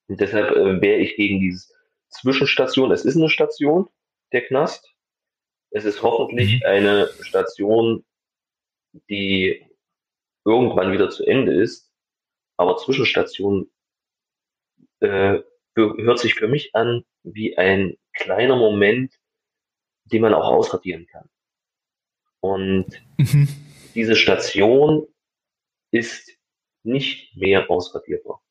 [0.07, 1.73] und deshalb äh, wäre ich gegen dieses
[2.09, 2.91] Zwischenstation.
[2.91, 3.87] Es ist eine Station,
[4.31, 4.93] der Knast.
[5.77, 6.65] Es ist hoffentlich mhm.
[6.65, 8.03] eine Station,
[9.11, 9.63] die
[10.43, 11.91] irgendwann wieder zu Ende ist.
[12.57, 13.69] Aber Zwischenstation
[15.01, 15.39] äh,
[15.75, 19.13] hört sich für mich an wie ein kleiner Moment,
[20.05, 21.29] den man auch ausradieren kann.
[22.39, 22.87] Und
[23.17, 23.47] mhm.
[23.93, 25.07] diese Station
[25.91, 26.35] ist
[26.83, 28.41] nicht mehr ausradierbar.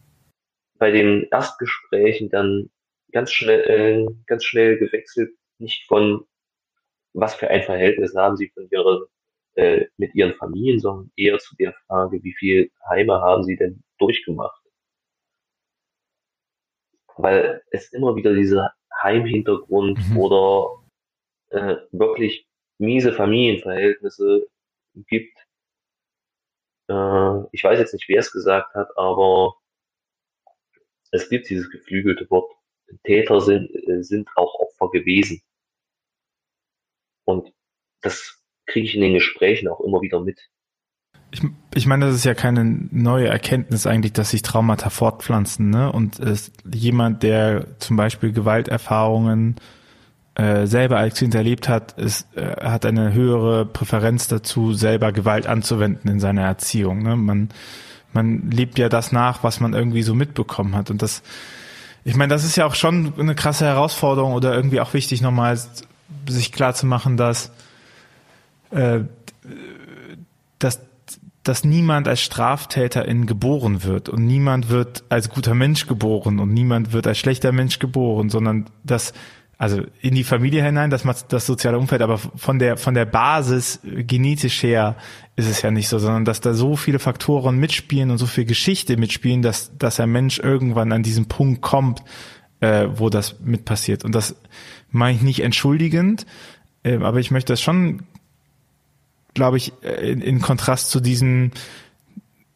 [0.78, 2.70] bei den Erstgesprächen dann
[3.12, 6.26] ganz schnell, äh, ganz schnell gewechselt, nicht von
[7.12, 9.04] was für ein Verhältnis haben sie von ihren,
[9.54, 13.82] äh, mit ihren Familien, sondern eher zu der Frage, wie viel Heime haben sie denn
[13.98, 14.62] durchgemacht?
[17.16, 20.16] Weil es immer wieder dieser Heimhintergrund mhm.
[20.16, 20.79] oder
[21.50, 22.46] äh, wirklich
[22.78, 24.46] miese Familienverhältnisse
[25.06, 25.36] gibt.
[26.88, 29.56] Äh, ich weiß jetzt nicht, wer es gesagt hat, aber
[31.10, 32.52] es gibt dieses geflügelte Wort.
[33.04, 35.42] Täter sind, äh, sind auch Opfer gewesen.
[37.24, 37.52] Und
[38.00, 40.40] das kriege ich in den Gesprächen auch immer wieder mit.
[41.32, 41.42] Ich,
[41.74, 45.92] ich meine, das ist ja keine neue Erkenntnis eigentlich, dass sich Traumata fortpflanzen, ne?
[45.92, 49.56] Und es, jemand, der zum Beispiel Gewalterfahrungen
[50.34, 56.08] äh, selber Kind erlebt hat, ist, äh, hat eine höhere Präferenz dazu, selber Gewalt anzuwenden
[56.10, 57.02] in seiner Erziehung.
[57.02, 57.16] Ne?
[57.16, 57.48] Man,
[58.12, 60.90] man lebt ja das nach, was man irgendwie so mitbekommen hat.
[60.90, 61.22] Und das,
[62.04, 65.58] ich meine, das ist ja auch schon eine krasse Herausforderung oder irgendwie auch wichtig, nochmal
[66.28, 67.50] sich klar zu machen, dass,
[68.70, 69.00] äh,
[70.58, 70.80] dass,
[71.42, 76.92] dass niemand als Straftäterin geboren wird und niemand wird als guter Mensch geboren und niemand
[76.92, 79.12] wird als schlechter Mensch geboren, sondern dass
[79.60, 83.04] also in die Familie hinein, das macht das soziale Umfeld, aber von der von der
[83.04, 84.96] Basis genetisch her
[85.36, 88.46] ist es ja nicht so, sondern dass da so viele Faktoren mitspielen und so viel
[88.46, 92.02] Geschichte mitspielen, dass dass ein Mensch irgendwann an diesen Punkt kommt,
[92.60, 94.02] äh, wo das mit passiert.
[94.02, 94.34] Und das
[94.92, 96.24] meine ich nicht entschuldigend,
[96.82, 98.04] äh, aber ich möchte das schon,
[99.34, 101.52] glaube ich, äh, in, in Kontrast zu diesen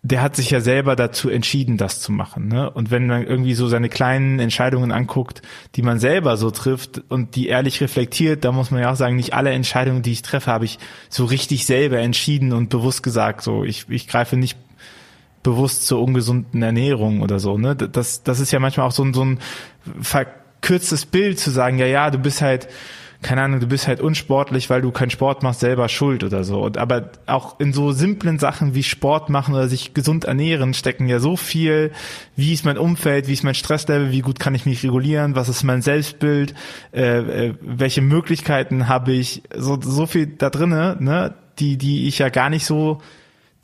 [0.06, 2.48] der hat sich ja selber dazu entschieden, das zu machen.
[2.48, 2.68] Ne?
[2.68, 5.40] Und wenn man irgendwie so seine kleinen Entscheidungen anguckt,
[5.76, 9.16] die man selber so trifft und die ehrlich reflektiert, da muss man ja auch sagen,
[9.16, 13.40] nicht alle Entscheidungen, die ich treffe, habe ich so richtig selber entschieden und bewusst gesagt.
[13.40, 14.58] So, ich, ich greife nicht
[15.42, 17.56] bewusst zur ungesunden Ernährung oder so.
[17.56, 17.74] Ne?
[17.74, 19.38] Das, das ist ja manchmal auch so ein, so ein
[20.02, 22.68] verkürztes Bild zu sagen, ja, ja, du bist halt
[23.24, 26.60] keine Ahnung, du bist halt unsportlich, weil du keinen Sport machst, selber schuld oder so.
[26.60, 31.08] Und, aber auch in so simplen Sachen wie Sport machen oder sich gesund ernähren stecken
[31.08, 31.90] ja so viel,
[32.37, 35.48] wie ist mein Umfeld, wie ist mein Stresslevel, wie gut kann ich mich regulieren, was
[35.48, 36.54] ist mein Selbstbild,
[36.92, 42.18] äh, äh, welche Möglichkeiten habe ich, so, so viel da drinne, ne, die, die ich
[42.18, 43.00] ja gar nicht so,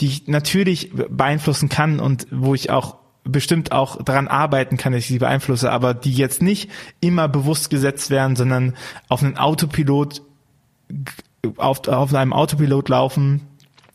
[0.01, 5.03] die ich natürlich beeinflussen kann und wo ich auch bestimmt auch daran arbeiten kann, dass
[5.03, 8.77] ich sie beeinflusse, aber die jetzt nicht immer bewusst gesetzt werden, sondern
[9.09, 10.23] auf einen Autopilot,
[11.57, 13.47] auf, auf einem Autopilot laufen,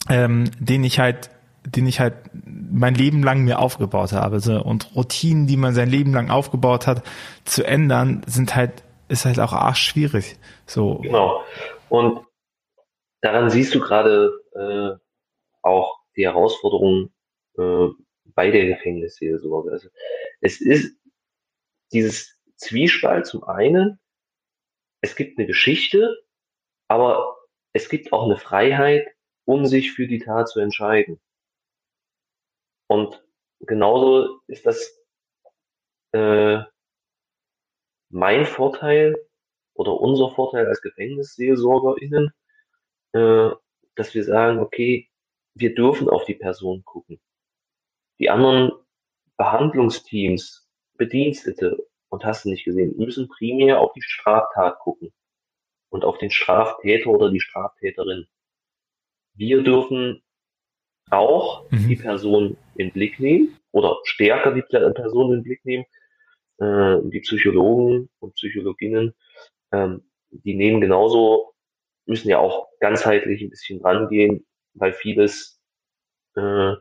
[0.09, 1.29] ähm, den ich halt,
[1.65, 4.39] den ich halt mein Leben lang mir aufgebaut habe.
[4.39, 4.61] So.
[4.61, 7.03] Und Routinen, die man sein Leben lang aufgebaut hat,
[7.43, 10.37] zu ändern, sind halt, ist halt auch arsch schwierig.
[10.67, 10.99] So.
[10.99, 11.41] Genau.
[11.89, 12.21] Und
[13.21, 14.91] daran siehst du gerade äh,
[15.63, 17.09] auch die Herausforderung,
[17.57, 17.87] äh,
[18.35, 19.71] bei der Gefängnisseelsorge.
[19.71, 19.89] Also
[20.41, 20.97] es ist
[21.91, 23.99] dieses Zwiespalt zum einen,
[25.01, 26.15] es gibt eine Geschichte,
[26.87, 27.37] aber
[27.73, 29.07] es gibt auch eine Freiheit,
[29.45, 31.19] um sich für die Tat zu entscheiden.
[32.87, 33.23] Und
[33.59, 34.97] genauso ist das
[36.13, 36.63] äh,
[38.09, 39.15] mein Vorteil
[39.73, 42.31] oder unser Vorteil als GefängnisseelsorgerInnen,
[43.13, 43.49] äh,
[43.95, 45.09] dass wir sagen, okay,
[45.55, 47.19] wir dürfen auf die Person gucken.
[48.19, 48.71] Die anderen
[49.37, 55.13] Behandlungsteams, Bedienstete und hast du nicht gesehen, müssen primär auf die Straftat gucken
[55.89, 58.27] und auf den Straftäter oder die Straftäterin.
[59.33, 60.23] Wir dürfen
[61.09, 61.87] auch mhm.
[61.87, 65.85] die Person in Blick nehmen oder stärker die Person in Blick nehmen.
[66.57, 69.13] Äh, die Psychologen und Psychologinnen,
[69.71, 71.53] ähm, die nehmen genauso,
[72.05, 75.59] müssen ja auch ganzheitlich ein bisschen rangehen, weil vieles
[76.35, 76.73] äh,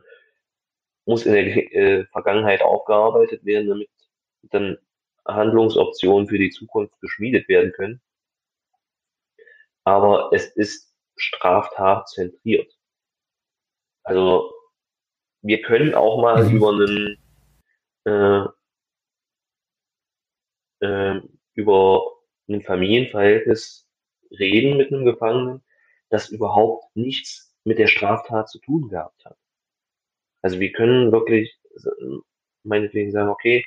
[1.05, 3.89] muss in der äh, Vergangenheit aufgearbeitet werden, damit
[4.43, 4.77] dann
[5.27, 8.01] Handlungsoptionen für die Zukunft geschmiedet werden können.
[9.83, 12.71] Aber es ist straftatzentriert.
[14.03, 14.53] Also
[15.41, 16.55] wir können auch mal mhm.
[16.55, 17.17] über einen
[18.05, 18.45] äh,
[20.85, 21.21] äh,
[21.53, 22.03] über
[22.47, 23.87] ein Familienverhältnis
[24.31, 25.63] reden mit einem Gefangenen,
[26.09, 29.37] das überhaupt nichts mit der Straftat zu tun gehabt hat.
[30.45, 31.57] Also wir können wirklich
[32.61, 33.65] meinetwegen sagen, okay,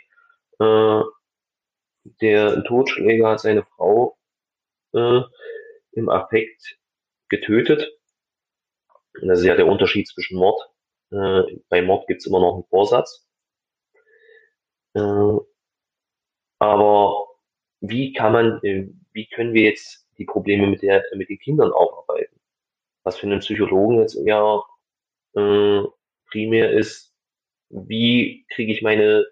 [0.60, 1.02] äh,
[2.20, 4.16] der Totschläger hat seine Frau
[4.94, 5.22] äh,
[5.90, 6.78] im Affekt
[7.28, 7.90] getötet.
[9.22, 10.70] Das ist ja der Unterschied zwischen Mord.
[11.10, 13.26] Äh, bei Mord gibt's immer noch einen Vorsatz.
[14.94, 15.00] Äh,
[16.60, 17.26] aber
[17.80, 21.72] wie kann man, äh, wie können wir jetzt die Probleme mit der, mit den Kindern
[21.72, 22.38] aufarbeiten?
[23.02, 24.62] Was für einen Psychologen jetzt ja
[25.34, 25.82] äh,
[26.30, 27.14] primär ist,
[27.70, 29.26] wie kriege ich meine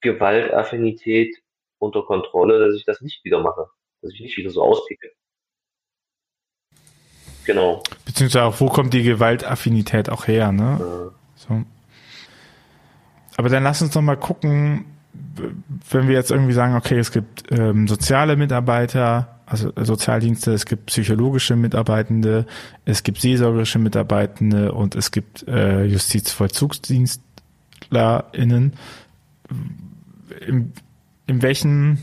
[0.00, 1.36] Gewaltaffinität
[1.78, 3.66] unter Kontrolle, dass ich das nicht wieder mache,
[4.02, 5.12] dass ich nicht wieder so auspicke.
[7.44, 7.82] Genau.
[8.04, 10.78] Beziehungsweise auch, wo kommt die Gewaltaffinität auch her, ne?
[10.80, 11.18] Ja.
[11.36, 11.64] So.
[13.36, 14.86] Aber dann lass uns doch mal gucken,
[15.90, 20.86] wenn wir jetzt irgendwie sagen, okay, es gibt ähm, soziale Mitarbeiter, also Sozialdienste, es gibt
[20.86, 22.46] psychologische Mitarbeitende,
[22.84, 28.72] es gibt seelsorgerische Mitarbeitende und es gibt äh, JustizvollzugsdienstlerInnen.
[30.46, 30.72] In,
[31.26, 31.98] in welchen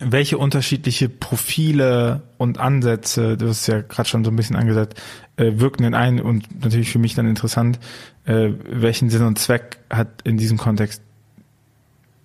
[0.00, 5.00] welche unterschiedliche Profile und Ansätze, du hast ja gerade schon so ein bisschen angesagt,
[5.36, 7.80] äh, wirken denn ein und natürlich für mich dann interessant,
[8.24, 11.02] äh, welchen Sinn und Zweck hat in diesem Kontext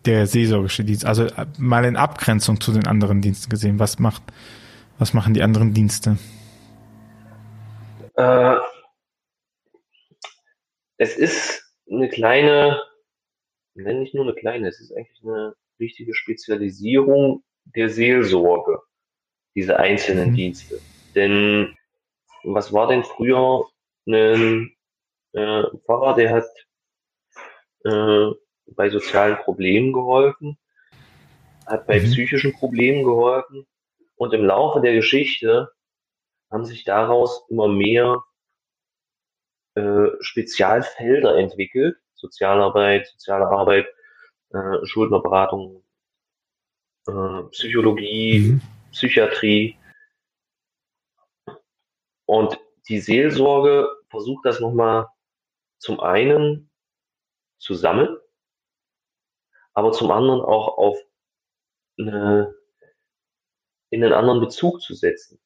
[0.06, 1.06] der seelsorgische Dienst?
[1.06, 4.24] Also äh, mal in Abgrenzung zu den anderen Diensten gesehen, was macht,
[4.99, 6.18] was machen die anderen Dienste?
[8.16, 8.58] Äh,
[10.97, 12.82] es ist eine kleine,
[13.74, 18.80] nenne ich nur eine kleine, es ist eigentlich eine richtige Spezialisierung der Seelsorge,
[19.56, 20.36] diese einzelnen mhm.
[20.36, 20.80] Dienste.
[21.16, 21.76] Denn
[22.43, 23.66] was war denn früher
[24.08, 24.76] ein
[25.34, 26.45] äh, Pfarrer, der hat
[27.86, 28.32] äh,
[28.66, 30.57] bei sozialen Problemen geholfen,
[31.66, 32.05] hat bei mhm.
[32.05, 33.66] psychischen Problemen geholfen
[34.16, 35.72] und im Laufe der Geschichte
[36.51, 38.24] haben sich daraus immer mehr
[39.76, 43.88] äh, Spezialfelder entwickelt, Sozialarbeit, soziale Arbeit,
[44.51, 45.84] äh, Schuldnerberatung,
[47.07, 48.61] äh, Psychologie, mhm.
[48.91, 49.78] Psychiatrie.
[52.26, 55.07] Und die Seelsorge versucht das nochmal
[55.80, 56.70] zum einen
[57.57, 58.18] zu sammeln,
[59.74, 60.97] aber zum anderen auch auf
[61.97, 62.55] eine,
[63.89, 65.39] in einen anderen Bezug zu setzen.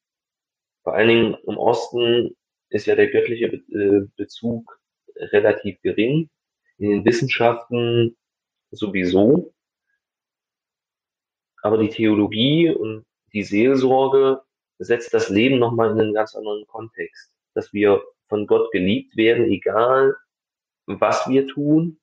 [0.82, 2.36] Vor allen Dingen im Osten
[2.70, 4.80] ist ja der göttliche äh, Bezug
[5.16, 6.30] relativ gering,
[6.78, 8.16] in den Wissenschaften
[8.70, 9.52] sowieso.
[11.62, 14.42] Aber die Theologie und die Seelsorge
[14.78, 17.32] setzt das Leben nochmal in einen ganz anderen Kontext.
[17.54, 20.16] Dass wir von Gott geliebt werden, egal
[20.86, 21.98] was wir tun,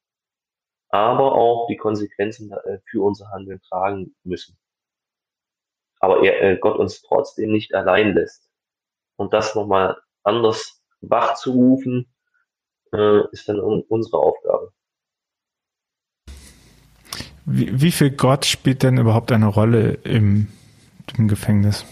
[0.95, 4.57] aber auch die Konsequenzen äh, für unser Handeln tragen müssen.
[5.99, 8.49] Aber er, äh, Gott uns trotzdem nicht allein lässt.
[9.17, 12.07] Und das nochmal anders wachzurufen,
[12.93, 14.71] äh, ist dann unsere Aufgabe.
[17.45, 20.47] Wie, wie viel Gott spielt denn überhaupt eine Rolle im,
[21.17, 21.85] im Gefängnis?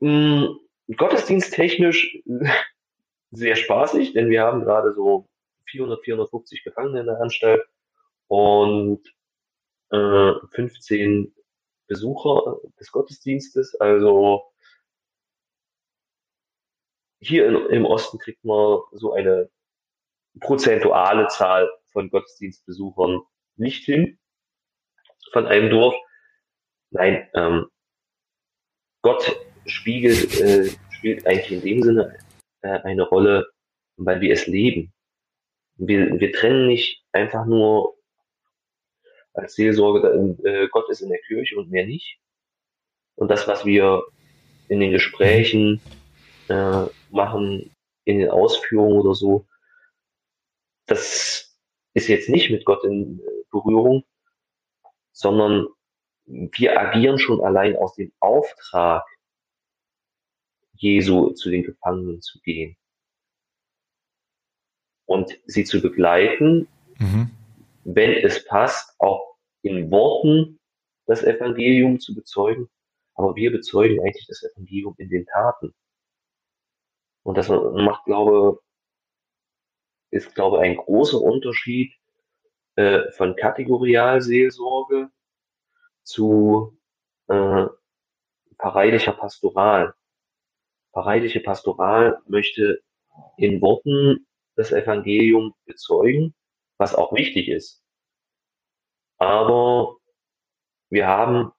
[0.00, 0.44] Mm,
[0.96, 2.22] gottesdiensttechnisch
[3.30, 5.26] sehr spaßig, denn wir haben gerade so
[5.70, 7.62] 400, 450 Gefangene in der Anstalt
[8.28, 9.02] und
[9.90, 11.34] äh, 15
[11.86, 13.74] Besucher des Gottesdienstes.
[13.80, 14.42] Also
[17.20, 19.50] hier in, im Osten kriegt man so eine
[20.40, 23.22] prozentuale Zahl von Gottesdienstbesuchern
[23.56, 24.18] nicht hin
[25.32, 25.94] von einem Dorf.
[26.90, 27.66] Nein, ähm,
[29.02, 32.18] Gott spiegelt, äh, spielt eigentlich in dem Sinne
[32.62, 33.50] äh, eine Rolle,
[33.96, 34.92] weil wir es leben.
[35.78, 37.96] Wir, wir trennen nicht einfach nur
[39.32, 42.18] als Seelsorge, äh, Gott ist in der Kirche und mehr nicht.
[43.14, 44.02] Und das, was wir
[44.68, 45.80] in den Gesprächen
[46.48, 47.74] äh, machen,
[48.04, 49.46] in den Ausführungen oder so,
[50.86, 51.56] das
[51.94, 54.04] ist jetzt nicht mit Gott in äh, Berührung,
[55.12, 55.68] sondern
[56.26, 59.04] wir agieren schon allein aus dem Auftrag,
[60.74, 62.77] Jesu zu den Gefangenen zu gehen
[65.08, 67.30] und sie zu begleiten, mhm.
[67.84, 70.60] wenn es passt, auch in Worten
[71.06, 72.68] das Evangelium zu bezeugen,
[73.14, 75.74] aber wir bezeugen eigentlich das Evangelium in den Taten.
[77.22, 78.60] Und das macht, glaube,
[80.10, 81.94] ist, glaube, ein großer Unterschied
[82.76, 85.08] äh, von Kategorialseelsorge
[86.02, 86.78] zu
[87.28, 87.66] äh,
[88.58, 89.94] pfarreilicher Pastoral.
[90.92, 92.82] Pfarreiliche Pastoral möchte
[93.38, 94.27] in Worten
[94.58, 96.34] das Evangelium bezeugen,
[96.78, 97.82] was auch wichtig ist.
[99.18, 99.96] Aber
[100.90, 101.52] wir haben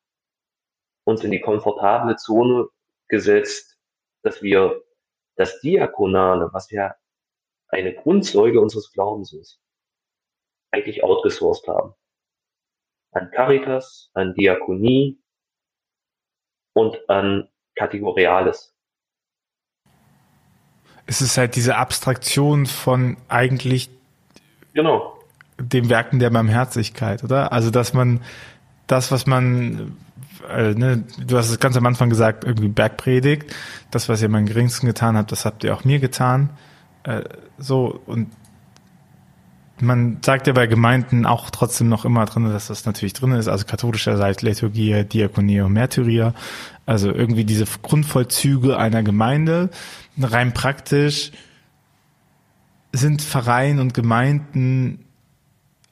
[1.05, 2.67] uns in die komfortable Zone
[3.07, 3.79] gesetzt,
[4.21, 4.83] dass wir
[5.35, 6.93] das Diakonale, was ja
[7.69, 9.61] eine Grundsäule unseres Glaubens ist,
[10.71, 11.93] eigentlich outgesourced haben.
[13.11, 15.19] An Caritas, an Diakonie,
[16.73, 18.75] und an Kategoriales.
[21.09, 23.89] Es ist halt diese Abstraktion von eigentlich
[24.73, 25.17] genau.
[25.57, 27.51] dem Werken der Barmherzigkeit, oder?
[27.51, 28.21] Also, dass man
[28.85, 29.97] das, was man,
[30.47, 33.55] äh, ne, du hast es ganz am Anfang gesagt, irgendwie Bergpredigt,
[33.89, 36.51] das, was ihr am geringsten getan habt, das habt ihr auch mir getan.
[37.03, 37.23] Äh,
[37.57, 38.27] so, und
[39.81, 43.47] man sagt ja bei Gemeinden auch trotzdem noch immer drin, dass das natürlich drin ist,
[43.47, 46.33] also katholischerseits Liturgie, Diakonie und Märtyrier,
[46.85, 49.69] also irgendwie diese Grundvollzüge einer Gemeinde,
[50.23, 51.31] rein praktisch
[52.91, 55.05] sind Vereine und Gemeinden,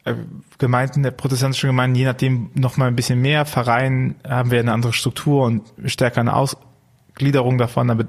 [0.03, 0.15] äh,
[0.57, 3.45] Gemeinden der protestantischen Gemeinden, je nachdem noch mal ein bisschen mehr.
[3.45, 8.07] Verein haben wir eine andere Struktur und stärker eine Ausgliederung davon, aber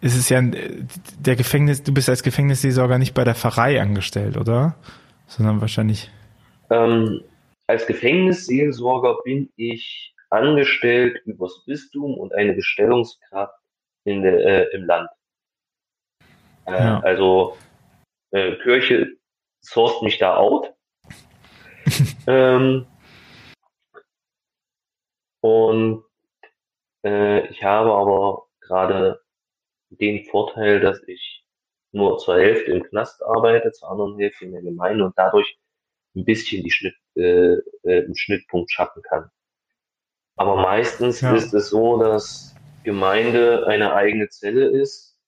[0.00, 4.76] es ist ja der Gefängnis, du bist als Gefängnisseelsorger nicht bei der Pfarrei angestellt, oder?
[5.26, 6.10] Sondern wahrscheinlich.
[6.70, 7.22] Ähm,
[7.66, 13.57] als Gefängnisseelsorger bin ich angestellt übers Bistum und eine Bestellungskraft
[14.08, 15.10] in äh, im Land.
[16.66, 17.00] Äh, ja.
[17.00, 17.56] Also
[18.30, 19.16] äh, Kirche
[19.60, 20.74] sourced mich da out.
[22.26, 22.86] ähm,
[25.40, 26.04] und
[27.04, 29.20] äh, ich habe aber gerade
[29.90, 31.44] den Vorteil, dass ich
[31.92, 35.58] nur zur Hälfte im Knast arbeite, zur anderen Hälfte in der Gemeinde und dadurch
[36.14, 37.54] ein bisschen die Schnitt, äh,
[37.84, 39.30] äh, einen Schnittpunkt schaffen kann.
[40.36, 41.34] Aber meistens ja.
[41.34, 42.54] ist es so, dass
[42.88, 45.20] Gemeinde eine eigene Zelle ist,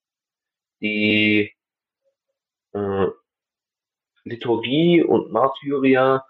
[0.81, 1.55] die
[2.73, 3.07] äh,
[4.25, 6.25] Liturgie und Martyria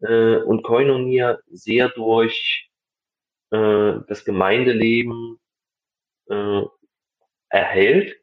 [0.00, 2.72] äh, und Koinonia sehr durch
[3.52, 5.38] äh, das Gemeindeleben
[6.28, 6.62] äh,
[7.50, 8.16] erhält,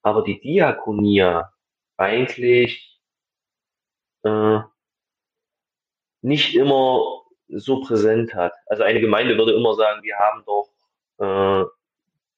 [0.00, 1.52] aber die Diakonia
[1.98, 3.02] eigentlich
[4.22, 4.60] äh,
[6.22, 8.54] nicht immer so präsent hat.
[8.64, 10.69] Also eine Gemeinde würde immer sagen, wir haben doch
[11.20, 11.64] äh,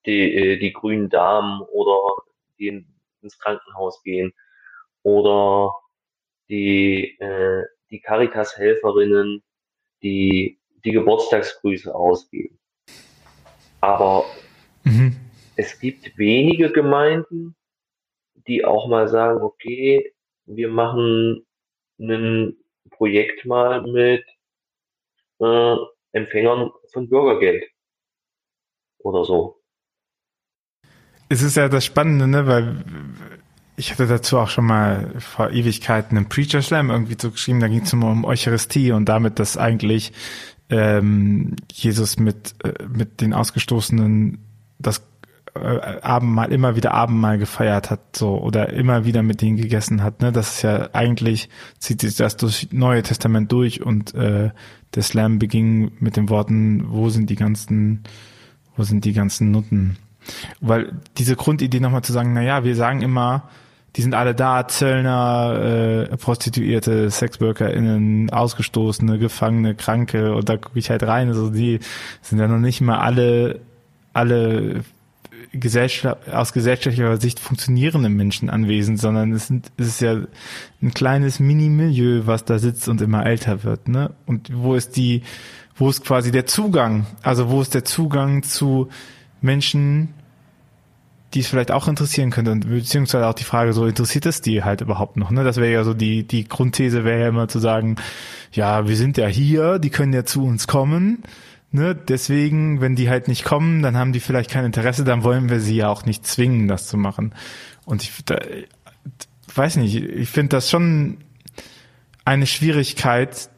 [0.07, 2.17] die, äh, die grünen Damen oder
[2.59, 2.85] die
[3.23, 4.33] ins Krankenhaus gehen
[5.03, 5.73] oder
[6.49, 9.43] die, äh, die Caritas-Helferinnen,
[10.03, 12.59] die die Geburtstagsgrüße ausgeben.
[13.81, 14.25] Aber
[14.85, 15.17] mhm.
[15.57, 17.55] es gibt wenige Gemeinden,
[18.47, 20.13] die auch mal sagen, okay,
[20.47, 21.47] wir machen
[22.01, 22.57] ein
[22.91, 24.25] Projekt mal mit
[25.39, 25.77] äh,
[26.13, 27.65] Empfängern von Bürgergeld
[29.05, 29.61] oder so.
[31.29, 32.85] Es ist ja das Spannende, ne, weil
[33.77, 37.69] ich hatte dazu auch schon mal vor Ewigkeiten einen Preacher Slam irgendwie so geschrieben, da
[37.69, 40.13] ging es immer um Eucharistie und damit, dass eigentlich
[40.69, 44.39] ähm, Jesus mit, äh, mit den Ausgestoßenen
[44.79, 45.03] das
[45.55, 50.23] äh, Abendmahl immer wieder Abendmahl gefeiert hat, so oder immer wieder mit denen gegessen hat.
[50.23, 50.33] Ne?
[50.33, 54.51] Das ist ja eigentlich zieht sich das durch Neue Testament durch und äh,
[54.95, 58.05] der Slam beging mit den Worten: Wo sind die ganzen,
[58.77, 59.97] wo sind die ganzen Nutten?
[60.61, 63.49] Weil diese Grundidee nochmal zu sagen, na ja, wir sagen immer,
[63.97, 70.89] die sind alle da, Zöllner, äh, Prostituierte, SexworkerInnen, Ausgestoßene, Gefangene, Kranke und da gucke ich
[70.89, 71.81] halt rein, also die
[72.23, 73.61] sind ja noch nicht mal alle,
[74.15, 74.83] alle
[75.53, 80.17] Gesellschaft, aus gesellschaftlicher Sicht funktionierende Menschen anwesend, sondern es, sind, es ist ja
[80.81, 84.13] ein kleines Mini-Milieu, was da sitzt und immer älter wird, ne?
[84.25, 85.23] Und wo ist die,
[85.77, 87.07] wo ist quasi der Zugang?
[87.23, 88.89] Also wo ist der Zugang zu
[89.41, 90.15] Menschen,
[91.35, 94.83] die es vielleicht auch interessieren könnte, beziehungsweise auch die Frage, so interessiert es die halt
[94.83, 95.45] überhaupt noch, ne?
[95.45, 97.97] Das wäre ja so die, die Grundthese wäre ja immer zu sagen,
[98.53, 101.23] ja, wir sind ja hier, die können ja zu uns kommen,
[101.71, 101.95] ne?
[101.95, 105.61] Deswegen, wenn die halt nicht kommen, dann haben die vielleicht kein Interesse, dann wollen wir
[105.61, 107.35] sie ja auch nicht zwingen, das zu machen.
[107.87, 108.39] Und ich da,
[109.55, 111.19] weiß nicht, ich finde das schon
[112.25, 113.49] eine Schwierigkeit,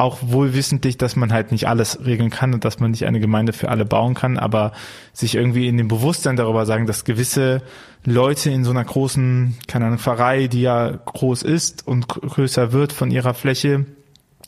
[0.00, 3.20] auch wohl wissentlich, dass man halt nicht alles regeln kann und dass man nicht eine
[3.20, 4.72] Gemeinde für alle bauen kann, aber
[5.12, 7.62] sich irgendwie in dem Bewusstsein darüber sagen, dass gewisse
[8.04, 12.92] Leute in so einer großen, keine Ahnung, Pfarrei, die ja groß ist und größer wird
[12.92, 13.84] von ihrer Fläche,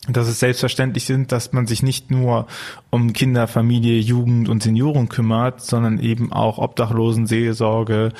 [0.09, 2.47] dass es selbstverständlich sind, dass man sich nicht nur
[2.89, 8.11] um Kinder, Familie, Jugend und Senioren kümmert, sondern eben auch Obdachlosenseelsorge,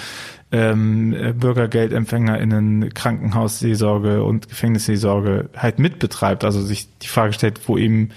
[0.54, 6.43] ähm, BürgergeldempfängerInnen, Krankenhausseelsorge und Gefängnisseelsorge halt mitbetreibt.
[6.43, 8.12] Also sich die Frage stellt, wo eben,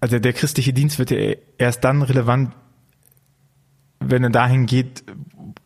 [0.00, 2.52] also der christliche Dienst wird ja erst dann relevant,
[4.00, 5.04] wenn er dahin geht,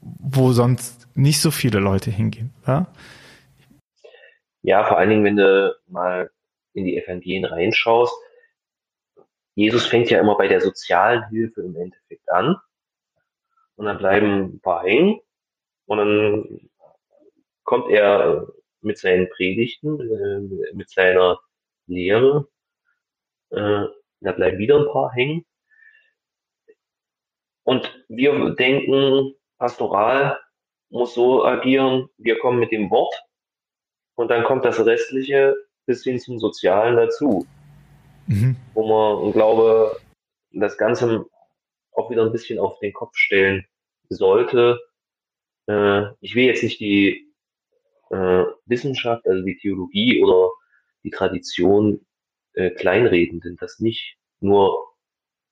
[0.01, 2.89] wo sonst nicht so viele Leute hingehen, oder?
[4.61, 6.31] Ja, vor allen Dingen, wenn du mal
[6.75, 8.15] in die Evangelien reinschaust,
[9.55, 12.57] Jesus fängt ja immer bei der sozialen Hilfe im Endeffekt an.
[13.77, 15.21] Und dann bleiben ein paar hängen.
[15.87, 16.71] Und dann
[17.65, 18.47] kommt er
[18.81, 21.39] mit seinen Predigten, äh, mit seiner
[21.87, 22.49] Lehre
[23.55, 23.87] äh,
[24.21, 25.45] da bleiben wieder ein paar hängen.
[27.63, 30.39] Und wir denken, pastoral
[30.91, 33.15] muss so agieren, wir kommen mit dem Wort
[34.17, 35.55] und dann kommt das Restliche
[35.87, 37.47] bis hin zum Sozialen dazu.
[38.27, 38.57] Mhm.
[38.75, 40.01] Wo man, glaube,
[40.51, 41.27] das Ganze
[41.95, 43.67] auch wieder ein bisschen auf den Kopf stellen
[44.09, 44.81] sollte.
[45.67, 47.33] Äh, ich will jetzt nicht die
[48.11, 50.51] äh, Wissenschaft, also die Theologie oder
[51.03, 52.07] die Tradition
[52.55, 54.17] äh, kleinreden, denn das nicht.
[54.41, 54.95] Nur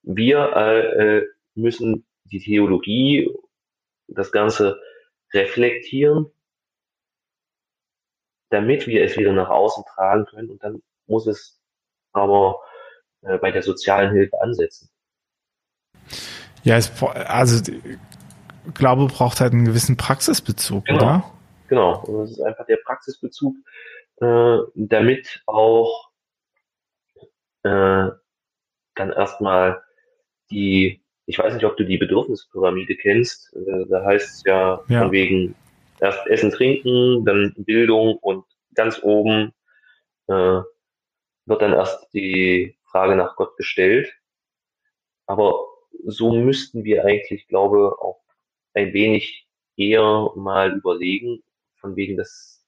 [0.02, 3.32] wir äh, müssen die Theologie,
[4.08, 4.80] das Ganze
[5.32, 6.30] reflektieren,
[8.50, 10.50] damit wir es wieder nach außen tragen können.
[10.50, 11.60] Und dann muss es
[12.12, 12.60] aber
[13.22, 14.91] äh, bei der sozialen Hilfe ansetzen.
[16.64, 17.72] Ja, es, also
[18.74, 20.98] Glaube braucht halt einen gewissen Praxisbezug, genau.
[20.98, 21.32] oder?
[21.68, 23.56] Genau, und das ist einfach der Praxisbezug,
[24.20, 26.10] äh, damit auch
[27.62, 28.08] äh,
[28.94, 29.82] dann erstmal
[30.50, 35.02] die, ich weiß nicht, ob du die Bedürfnispyramide kennst, äh, da heißt es ja, ja
[35.02, 35.54] von wegen
[35.98, 38.44] erst Essen, Trinken, dann Bildung und
[38.74, 39.52] ganz oben
[40.28, 40.60] äh,
[41.46, 44.12] wird dann erst die Frage nach Gott gestellt.
[45.26, 45.71] Aber
[46.04, 48.22] so müssten wir eigentlich, glaube auch
[48.74, 51.42] ein wenig eher mal überlegen,
[51.76, 52.64] von wegen dass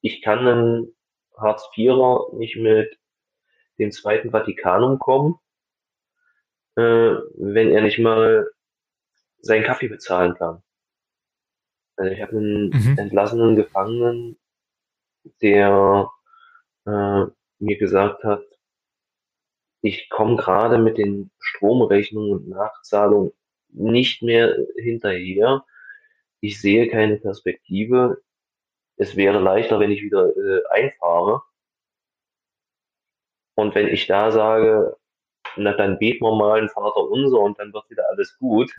[0.00, 0.94] ich kann einen
[1.36, 2.98] Hartz IVer nicht mit
[3.78, 5.38] dem Zweiten Vatikanum kommen,
[6.76, 6.82] äh,
[7.36, 8.48] wenn er nicht mal
[9.38, 10.62] seinen Kaffee bezahlen kann.
[11.96, 12.98] Also ich habe einen mhm.
[12.98, 14.38] entlassenen Gefangenen,
[15.40, 16.10] der
[16.86, 17.24] äh,
[17.58, 18.42] mir gesagt hat,
[19.82, 23.32] ich komme gerade mit den Stromrechnungen und Nachzahlungen
[23.68, 25.64] nicht mehr hinterher.
[26.40, 28.22] Ich sehe keine Perspektive.
[28.96, 31.42] Es wäre leichter, wenn ich wieder äh, einfahre.
[33.54, 34.96] Und wenn ich da sage,
[35.56, 38.70] na dann beten wir mal ein Vater unser und dann wird wieder alles gut.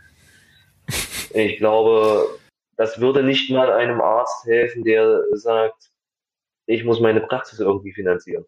[1.34, 2.38] Ich glaube,
[2.76, 5.90] das würde nicht mal einem Arzt helfen, der sagt,
[6.66, 8.46] ich muss meine Praxis irgendwie finanzieren.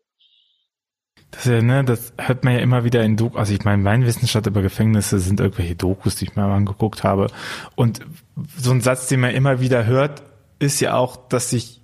[1.36, 3.38] Das, ja, ne, das hört man ja immer wieder in Dokus.
[3.38, 7.04] Also ich meine, mein Wissenschaft über Gefängnisse sind irgendwelche Dokus, die ich mir mal angeguckt
[7.04, 7.28] habe.
[7.74, 8.00] Und
[8.56, 10.22] so ein Satz, den man immer wieder hört,
[10.58, 11.80] ist ja auch, dass sich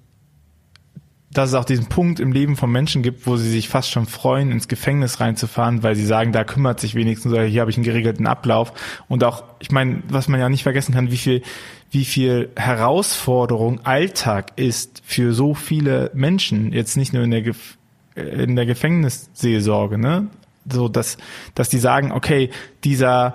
[1.32, 4.07] dass es auch diesen Punkt im Leben von Menschen gibt, wo sie sich fast schon
[4.07, 7.76] freuen, ins Gefängnis reinzufahren, weil sie sagen, da kümmert sich wenigstens, oder hier habe ich
[7.78, 8.72] einen geregelten Ablauf.
[9.09, 11.42] Und auch, ich meine, was man ja nicht vergessen kann, wie viel,
[11.90, 17.78] wie viel Herausforderung Alltag ist für so viele Menschen, jetzt nicht nur in der Gef
[18.14, 20.28] in der Gefängnisseelsorge, ne?
[20.70, 21.18] So, dass,
[21.54, 22.50] dass die sagen, okay,
[22.84, 23.34] dieser,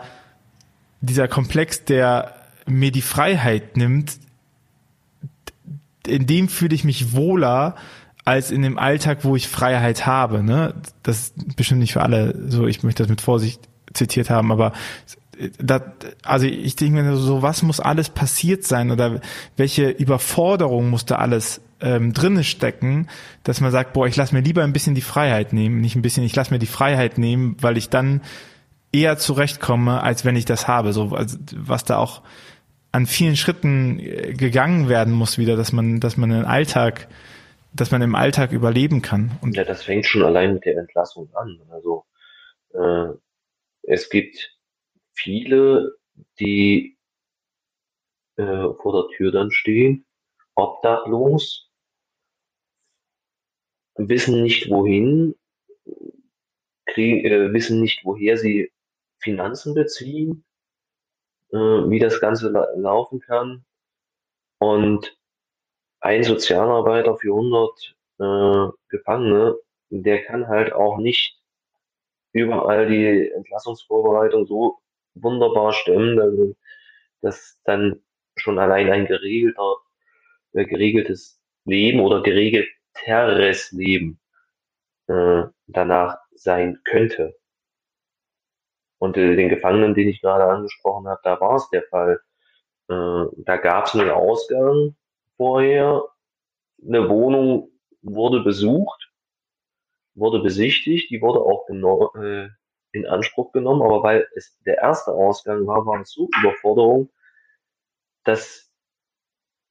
[1.01, 4.17] dieser Komplex, der mir die Freiheit nimmt,
[6.05, 7.75] in dem fühle ich mich wohler
[8.23, 10.43] als in dem Alltag, wo ich Freiheit habe.
[10.43, 10.73] Ne?
[11.03, 13.61] Das ist bestimmt nicht für alle so, ich möchte das mit Vorsicht
[13.93, 14.73] zitiert haben, aber
[15.59, 15.81] das,
[16.23, 19.21] also ich denke mir so, was muss alles passiert sein oder
[19.55, 23.07] welche Überforderung muss da alles ähm, drinne stecken,
[23.43, 26.01] dass man sagt, boah, ich lasse mir lieber ein bisschen die Freiheit nehmen, nicht ein
[26.01, 28.21] bisschen, ich lasse mir die Freiheit nehmen, weil ich dann
[28.91, 30.93] eher zurechtkomme, als wenn ich das habe.
[30.93, 32.21] So, also, was da auch
[32.91, 37.07] an vielen Schritten äh, gegangen werden muss wieder, dass man, dass man den Alltag,
[37.73, 39.37] dass man im Alltag überleben kann.
[39.41, 41.59] Und ja, das fängt schon allein mit der Entlassung an.
[41.69, 42.05] Also
[42.73, 43.13] äh,
[43.83, 44.57] es gibt
[45.13, 45.91] viele,
[46.39, 46.97] die
[48.37, 50.05] äh, vor der Tür dann stehen,
[50.55, 51.66] obdachlos,
[53.97, 55.35] wissen nicht wohin,
[56.85, 58.71] krieg, äh, wissen nicht woher sie
[59.19, 60.45] Finanzen beziehen,
[61.51, 63.65] äh, wie das Ganze la laufen kann.
[64.59, 65.17] Und
[65.99, 69.57] ein Sozialarbeiter für 100 äh, Gefangene,
[69.89, 71.39] der kann halt auch nicht
[72.33, 74.79] überall die Entlassungsvorbereitung so
[75.15, 76.55] wunderbar stemmen, dass,
[77.21, 78.01] dass dann
[78.35, 79.77] schon allein ein geregelter,
[80.53, 82.67] äh, geregeltes Leben oder geregelt
[82.99, 84.19] sicheres Leben
[85.07, 87.35] äh, danach sein könnte.
[88.99, 92.19] Und äh, den Gefangenen, den ich gerade angesprochen habe, da war es der Fall.
[92.89, 94.95] Äh, da gab es einen Ausgang
[95.35, 96.03] vorher.
[96.85, 97.71] Eine Wohnung
[98.01, 99.11] wurde besucht,
[100.15, 102.49] wurde besichtigt, die wurde auch äh,
[102.91, 107.11] in Anspruch genommen, aber weil es der erste Ausgang war, war es so Überforderung,
[108.23, 108.71] dass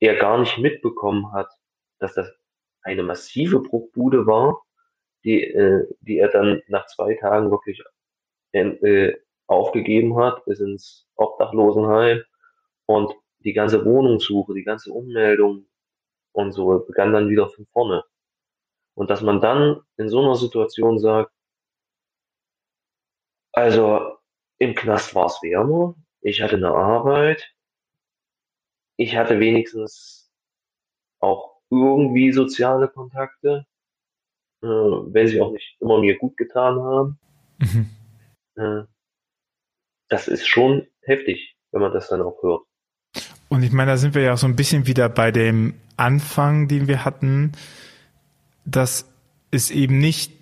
[0.00, 1.48] er gar nicht mitbekommen hat,
[1.98, 2.30] dass das
[2.86, 4.62] eine massive Bruchbude war,
[5.24, 7.82] die, äh, die er dann nach zwei Tagen wirklich
[8.52, 9.14] äh,
[9.48, 12.22] aufgegeben hat, bis ins Obdachlosenheim
[12.86, 15.66] und die ganze Wohnungssuche, die ganze Ummeldung
[16.32, 18.04] und so begann dann wieder von vorne.
[18.94, 21.32] Und dass man dann in so einer Situation sagt,
[23.56, 24.18] Also
[24.58, 25.96] im Knast war es wärmer.
[26.20, 27.54] Ich hatte eine Arbeit.
[28.98, 30.30] Ich hatte wenigstens
[31.20, 33.66] auch irgendwie soziale Kontakte,
[34.62, 37.18] äh, wenn sie auch nicht immer mir gut getan haben.
[37.58, 37.90] Mhm.
[38.56, 38.82] Äh,
[40.08, 42.62] das ist schon heftig, wenn man das dann auch hört.
[43.48, 46.68] Und ich meine, da sind wir ja auch so ein bisschen wieder bei dem Anfang,
[46.68, 47.52] den wir hatten,
[48.64, 49.10] dass
[49.50, 50.32] es eben nicht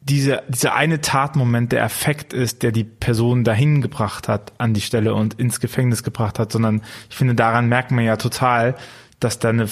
[0.00, 4.82] diese, dieser eine Tatmoment der Effekt ist, der die Person dahin gebracht hat an die
[4.82, 8.76] Stelle und ins Gefängnis gebracht hat, sondern ich finde, daran merkt man ja total,
[9.18, 9.66] dass da eine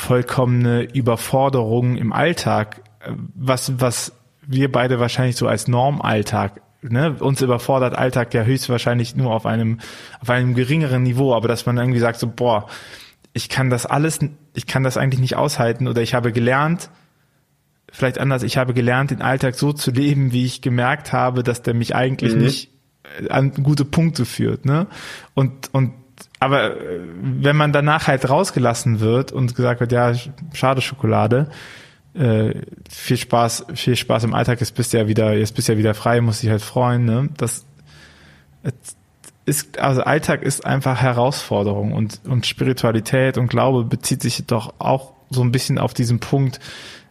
[0.00, 2.82] vollkommene Überforderung im Alltag,
[3.34, 4.12] was, was
[4.46, 9.78] wir beide wahrscheinlich so als Normalltag ne, uns überfordert Alltag ja höchstwahrscheinlich nur auf einem,
[10.20, 12.66] auf einem geringeren Niveau, aber dass man irgendwie sagt so, boah,
[13.32, 14.20] ich kann das alles,
[14.54, 16.90] ich kann das eigentlich nicht aushalten oder ich habe gelernt,
[17.92, 21.62] vielleicht anders, ich habe gelernt, den Alltag so zu leben, wie ich gemerkt habe, dass
[21.62, 22.42] der mich eigentlich mhm.
[22.42, 22.70] nicht
[23.20, 24.86] äh, an gute Punkte führt, ne?
[25.34, 25.92] Und, und,
[26.40, 30.12] aber äh, wenn man danach halt rausgelassen wird und gesagt wird, ja,
[30.52, 31.50] schade Schokolade,
[32.14, 32.54] äh,
[32.88, 35.78] viel Spaß, viel Spaß im Alltag, jetzt bist du ja wieder, jetzt bist du ja
[35.78, 37.28] wieder frei, musst dich halt freuen, ne?
[37.36, 37.64] Das
[39.46, 45.12] ist, also Alltag ist einfach Herausforderung und, und Spiritualität und Glaube bezieht sich doch auch
[45.28, 46.58] so ein bisschen auf diesen Punkt,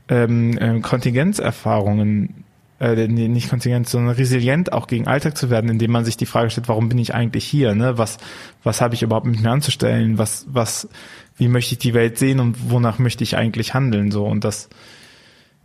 [0.10, 2.44] ähm, äh, Kontingenzerfahrungen,
[2.80, 6.50] äh, nicht Kontingenz, sondern resilient auch gegen Alltag zu werden, indem man sich die Frage
[6.50, 7.98] stellt, warum bin ich eigentlich hier, ne?
[7.98, 8.18] Was,
[8.64, 10.18] was habe ich überhaupt mit mir anzustellen?
[10.18, 10.88] Was, was,
[11.38, 14.12] wie möchte ich die Welt sehen und wonach möchte ich eigentlich handeln?
[14.12, 14.70] So und das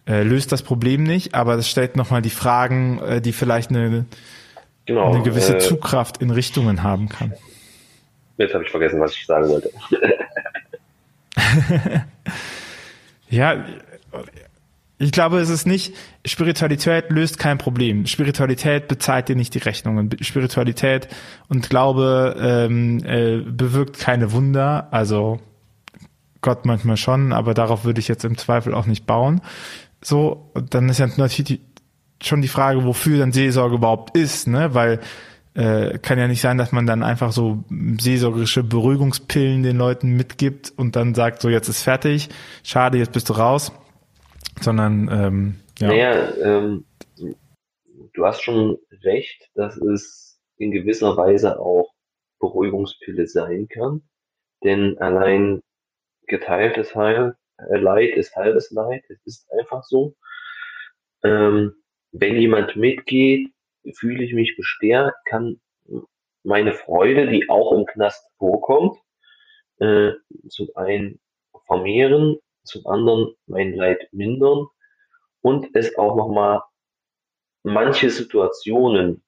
[0.07, 4.07] äh, löst das Problem nicht, aber das stellt nochmal die Fragen, äh, die vielleicht eine,
[4.87, 7.33] genau, eine gewisse äh, Zugkraft in Richtungen haben kann.
[8.37, 9.71] Jetzt habe ich vergessen, was ich sagen wollte.
[13.31, 13.65] ja,
[14.99, 18.07] ich glaube, es ist nicht, Spiritualität löst kein Problem.
[18.07, 20.11] Spiritualität bezahlt dir nicht die Rechnungen.
[20.21, 21.09] Spiritualität
[21.49, 24.89] und Glaube ähm, äh, bewirkt keine Wunder.
[24.93, 25.41] Also
[26.43, 29.41] Gott manchmal schon, aber darauf würde ich jetzt im Zweifel auch nicht bauen.
[30.03, 31.61] So, dann ist ja natürlich
[32.23, 34.75] schon die Frage, wofür dann Seelsorge überhaupt ist, ne?
[34.75, 35.01] Weil
[35.55, 37.65] äh, kann ja nicht sein, dass man dann einfach so
[37.99, 42.29] seelsorgerische Beruhigungspillen den Leuten mitgibt und dann sagt, so jetzt ist fertig,
[42.63, 43.73] schade, jetzt bist du raus,
[44.61, 45.89] sondern ähm, ja.
[45.89, 46.87] Naja, ähm,
[48.13, 51.93] du hast schon recht, dass es in gewisser Weise auch
[52.39, 54.03] Beruhigungspille sein kann,
[54.63, 55.63] denn allein
[56.27, 59.05] geteiltes Heil, äh, Leid ist halbes Leid.
[59.09, 60.15] Es ist einfach so.
[61.23, 61.75] Ähm,
[62.13, 63.51] wenn jemand mitgeht,
[63.95, 65.61] fühle ich mich bestärkt, kann
[66.45, 68.99] meine Freude, die auch im Knast vorkommt,
[69.79, 70.13] äh,
[70.49, 71.21] zum einen
[71.67, 74.67] vermehren, zum anderen mein Leid mindern
[75.43, 76.63] und es auch nochmal
[77.63, 79.23] manche Situationen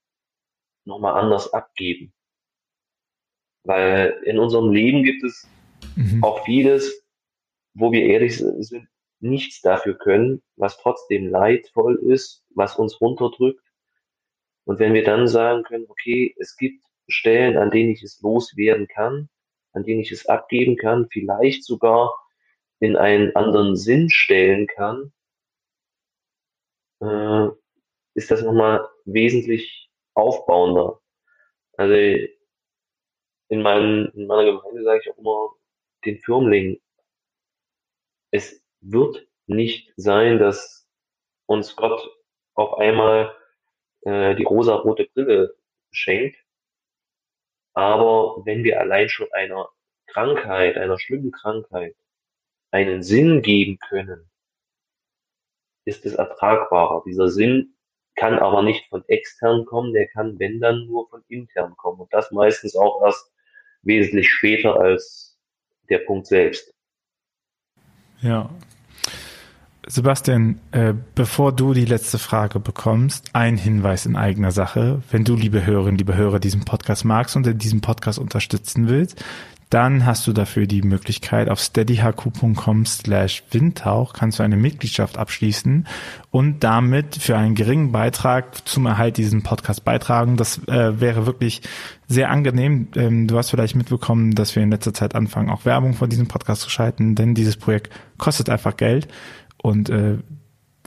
[0.84, 2.12] nochmal anders abgeben.
[3.64, 5.48] Weil in unserem Leben gibt es
[5.96, 6.22] mhm.
[6.22, 7.04] auch vieles,
[7.74, 8.88] wo wir ehrlich sind,
[9.20, 13.62] nichts dafür können, was trotzdem leidvoll ist, was uns runterdrückt.
[14.64, 18.88] Und wenn wir dann sagen können, okay, es gibt Stellen, an denen ich es loswerden
[18.88, 19.28] kann,
[19.72, 22.14] an denen ich es abgeben kann, vielleicht sogar
[22.80, 25.12] in einen anderen Sinn stellen kann,
[27.00, 27.48] äh,
[28.14, 31.00] ist das nochmal wesentlich aufbauender.
[31.76, 31.94] Also
[33.48, 35.50] in, meinem, in meiner Gemeinde sage ich auch immer,
[36.04, 36.80] den Firmling.
[38.30, 40.88] Es wird nicht sein, dass
[41.46, 42.08] uns Gott
[42.54, 43.34] auf einmal
[44.02, 45.56] äh, die rosa-rote Brille
[45.90, 46.36] schenkt.
[47.74, 49.68] Aber wenn wir allein schon einer
[50.06, 51.94] Krankheit, einer schlimmen Krankheit,
[52.76, 54.28] einen Sinn geben können,
[55.86, 57.02] ist es ertragbarer.
[57.06, 57.74] Dieser Sinn
[58.16, 62.00] kann aber nicht von extern kommen, der kann, wenn dann, nur von intern kommen.
[62.00, 63.32] Und das meistens auch erst
[63.82, 65.38] wesentlich später als
[65.88, 66.74] der Punkt selbst.
[68.20, 68.50] Ja.
[69.86, 75.00] Sebastian, äh, bevor du die letzte Frage bekommst, ein Hinweis in eigener Sache.
[75.10, 79.24] Wenn du, liebe Hörerinnen, liebe Hörer, diesen Podcast magst und in diesem Podcast unterstützen willst,
[79.70, 85.88] dann hast du dafür die Möglichkeit auf steadyhq.com slash windtauch kannst du eine Mitgliedschaft abschließen
[86.30, 90.36] und damit für einen geringen Beitrag zum Erhalt diesen Podcast beitragen.
[90.36, 91.62] Das äh, wäre wirklich
[92.06, 92.88] sehr angenehm.
[92.94, 96.28] Ähm, du hast vielleicht mitbekommen, dass wir in letzter Zeit anfangen, auch Werbung von diesem
[96.28, 99.08] Podcast zu schalten, denn dieses Projekt kostet einfach Geld
[99.56, 100.18] und äh,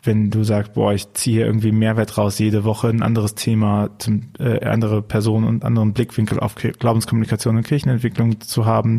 [0.04, 4.32] wenn du sagst, boah, ich ziehe irgendwie Mehrwert raus, jede Woche ein anderes Thema, zum,
[4.40, 8.98] äh, andere Personen und anderen Blickwinkel auf Glaubenskommunikation und Kirchenentwicklung zu haben,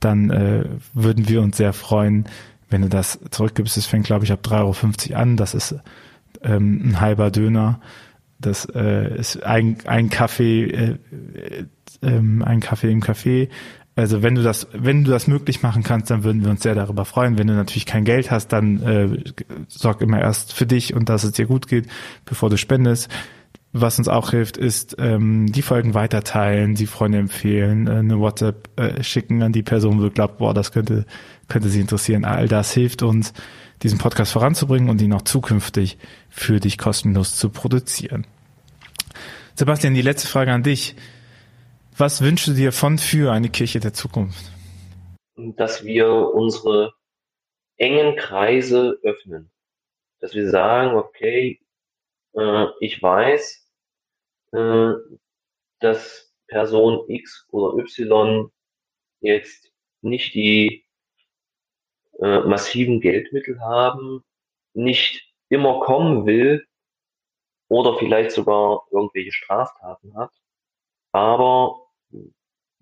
[0.00, 2.26] dann äh, würden wir uns sehr freuen,
[2.68, 3.76] wenn du das zurückgibst.
[3.76, 5.36] Es fängt, glaube ich, ab 3,50 Euro an.
[5.36, 5.76] Das ist
[6.42, 7.80] ähm, ein halber Döner.
[8.38, 10.98] Das äh, ist ein, ein Kaffee, äh,
[11.34, 11.64] äh,
[12.02, 13.48] ähm, ein Kaffee im Café.
[13.96, 16.74] Also wenn du das, wenn du das möglich machen kannst, dann würden wir uns sehr
[16.74, 17.38] darüber freuen.
[17.38, 19.32] Wenn du natürlich kein Geld hast, dann äh,
[19.68, 21.86] sorg immer erst für dich und dass es dir gut geht,
[22.24, 23.08] bevor du spendest.
[23.76, 28.68] Was uns auch hilft, ist ähm, die Folgen weiterteilen, die Freunde empfehlen, äh, eine WhatsApp
[28.76, 31.06] äh, schicken an die Person, wo du glaubst, boah, das könnte
[31.48, 32.24] könnte sie interessieren.
[32.24, 33.32] All das hilft uns,
[33.82, 35.98] diesen Podcast voranzubringen und ihn auch zukünftig
[36.30, 38.26] für dich kostenlos zu produzieren.
[39.54, 40.96] Sebastian, die letzte Frage an dich.
[41.96, 44.50] Was wünschst du dir von für eine Kirche der Zukunft?
[45.36, 46.92] Dass wir unsere
[47.76, 49.52] engen Kreise öffnen.
[50.18, 51.60] Dass wir sagen, okay,
[52.32, 53.70] äh, ich weiß,
[54.54, 54.92] äh,
[55.78, 58.50] dass Person X oder Y
[59.20, 60.84] jetzt nicht die
[62.18, 64.24] äh, massiven Geldmittel haben,
[64.72, 66.66] nicht immer kommen will
[67.68, 70.32] oder vielleicht sogar irgendwelche Straftaten hat.
[71.12, 71.83] Aber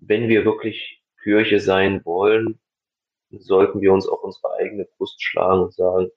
[0.07, 2.59] wenn wir wirklich Kirche sein wollen,
[3.31, 6.09] sollten wir uns auf unsere eigene Brust schlagen und sagen,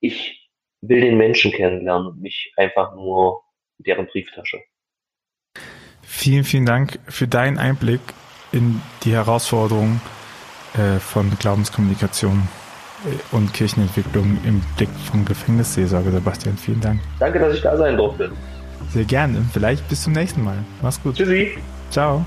[0.00, 0.48] ich
[0.80, 3.42] will den Menschen kennenlernen und nicht einfach nur
[3.78, 4.62] deren Brieftasche.
[6.02, 8.00] Vielen, vielen Dank für deinen Einblick
[8.52, 10.00] in die Herausforderungen
[10.74, 12.48] äh, von Glaubenskommunikation
[13.04, 16.12] äh, und Kirchenentwicklung im Blick vom Gefängnisseelsorger.
[16.12, 17.00] Sebastian, vielen Dank.
[17.18, 18.32] Danke, dass ich da sein durfte.
[18.92, 19.44] Sehr gerne.
[19.52, 20.58] Vielleicht bis zum nächsten Mal.
[20.82, 21.16] Mach's gut.
[21.16, 21.58] Tschüssi.
[21.90, 22.24] Ciao.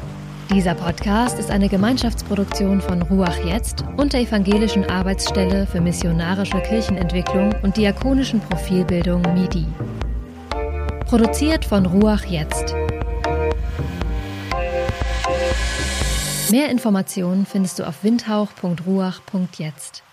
[0.53, 7.55] Dieser Podcast ist eine Gemeinschaftsproduktion von Ruach Jetzt und der Evangelischen Arbeitsstelle für missionarische Kirchenentwicklung
[7.63, 9.65] und diakonischen Profilbildung MIDI.
[11.05, 12.75] Produziert von Ruach Jetzt.
[16.51, 20.03] Mehr Informationen findest du auf windhauch.ruach.jetzt.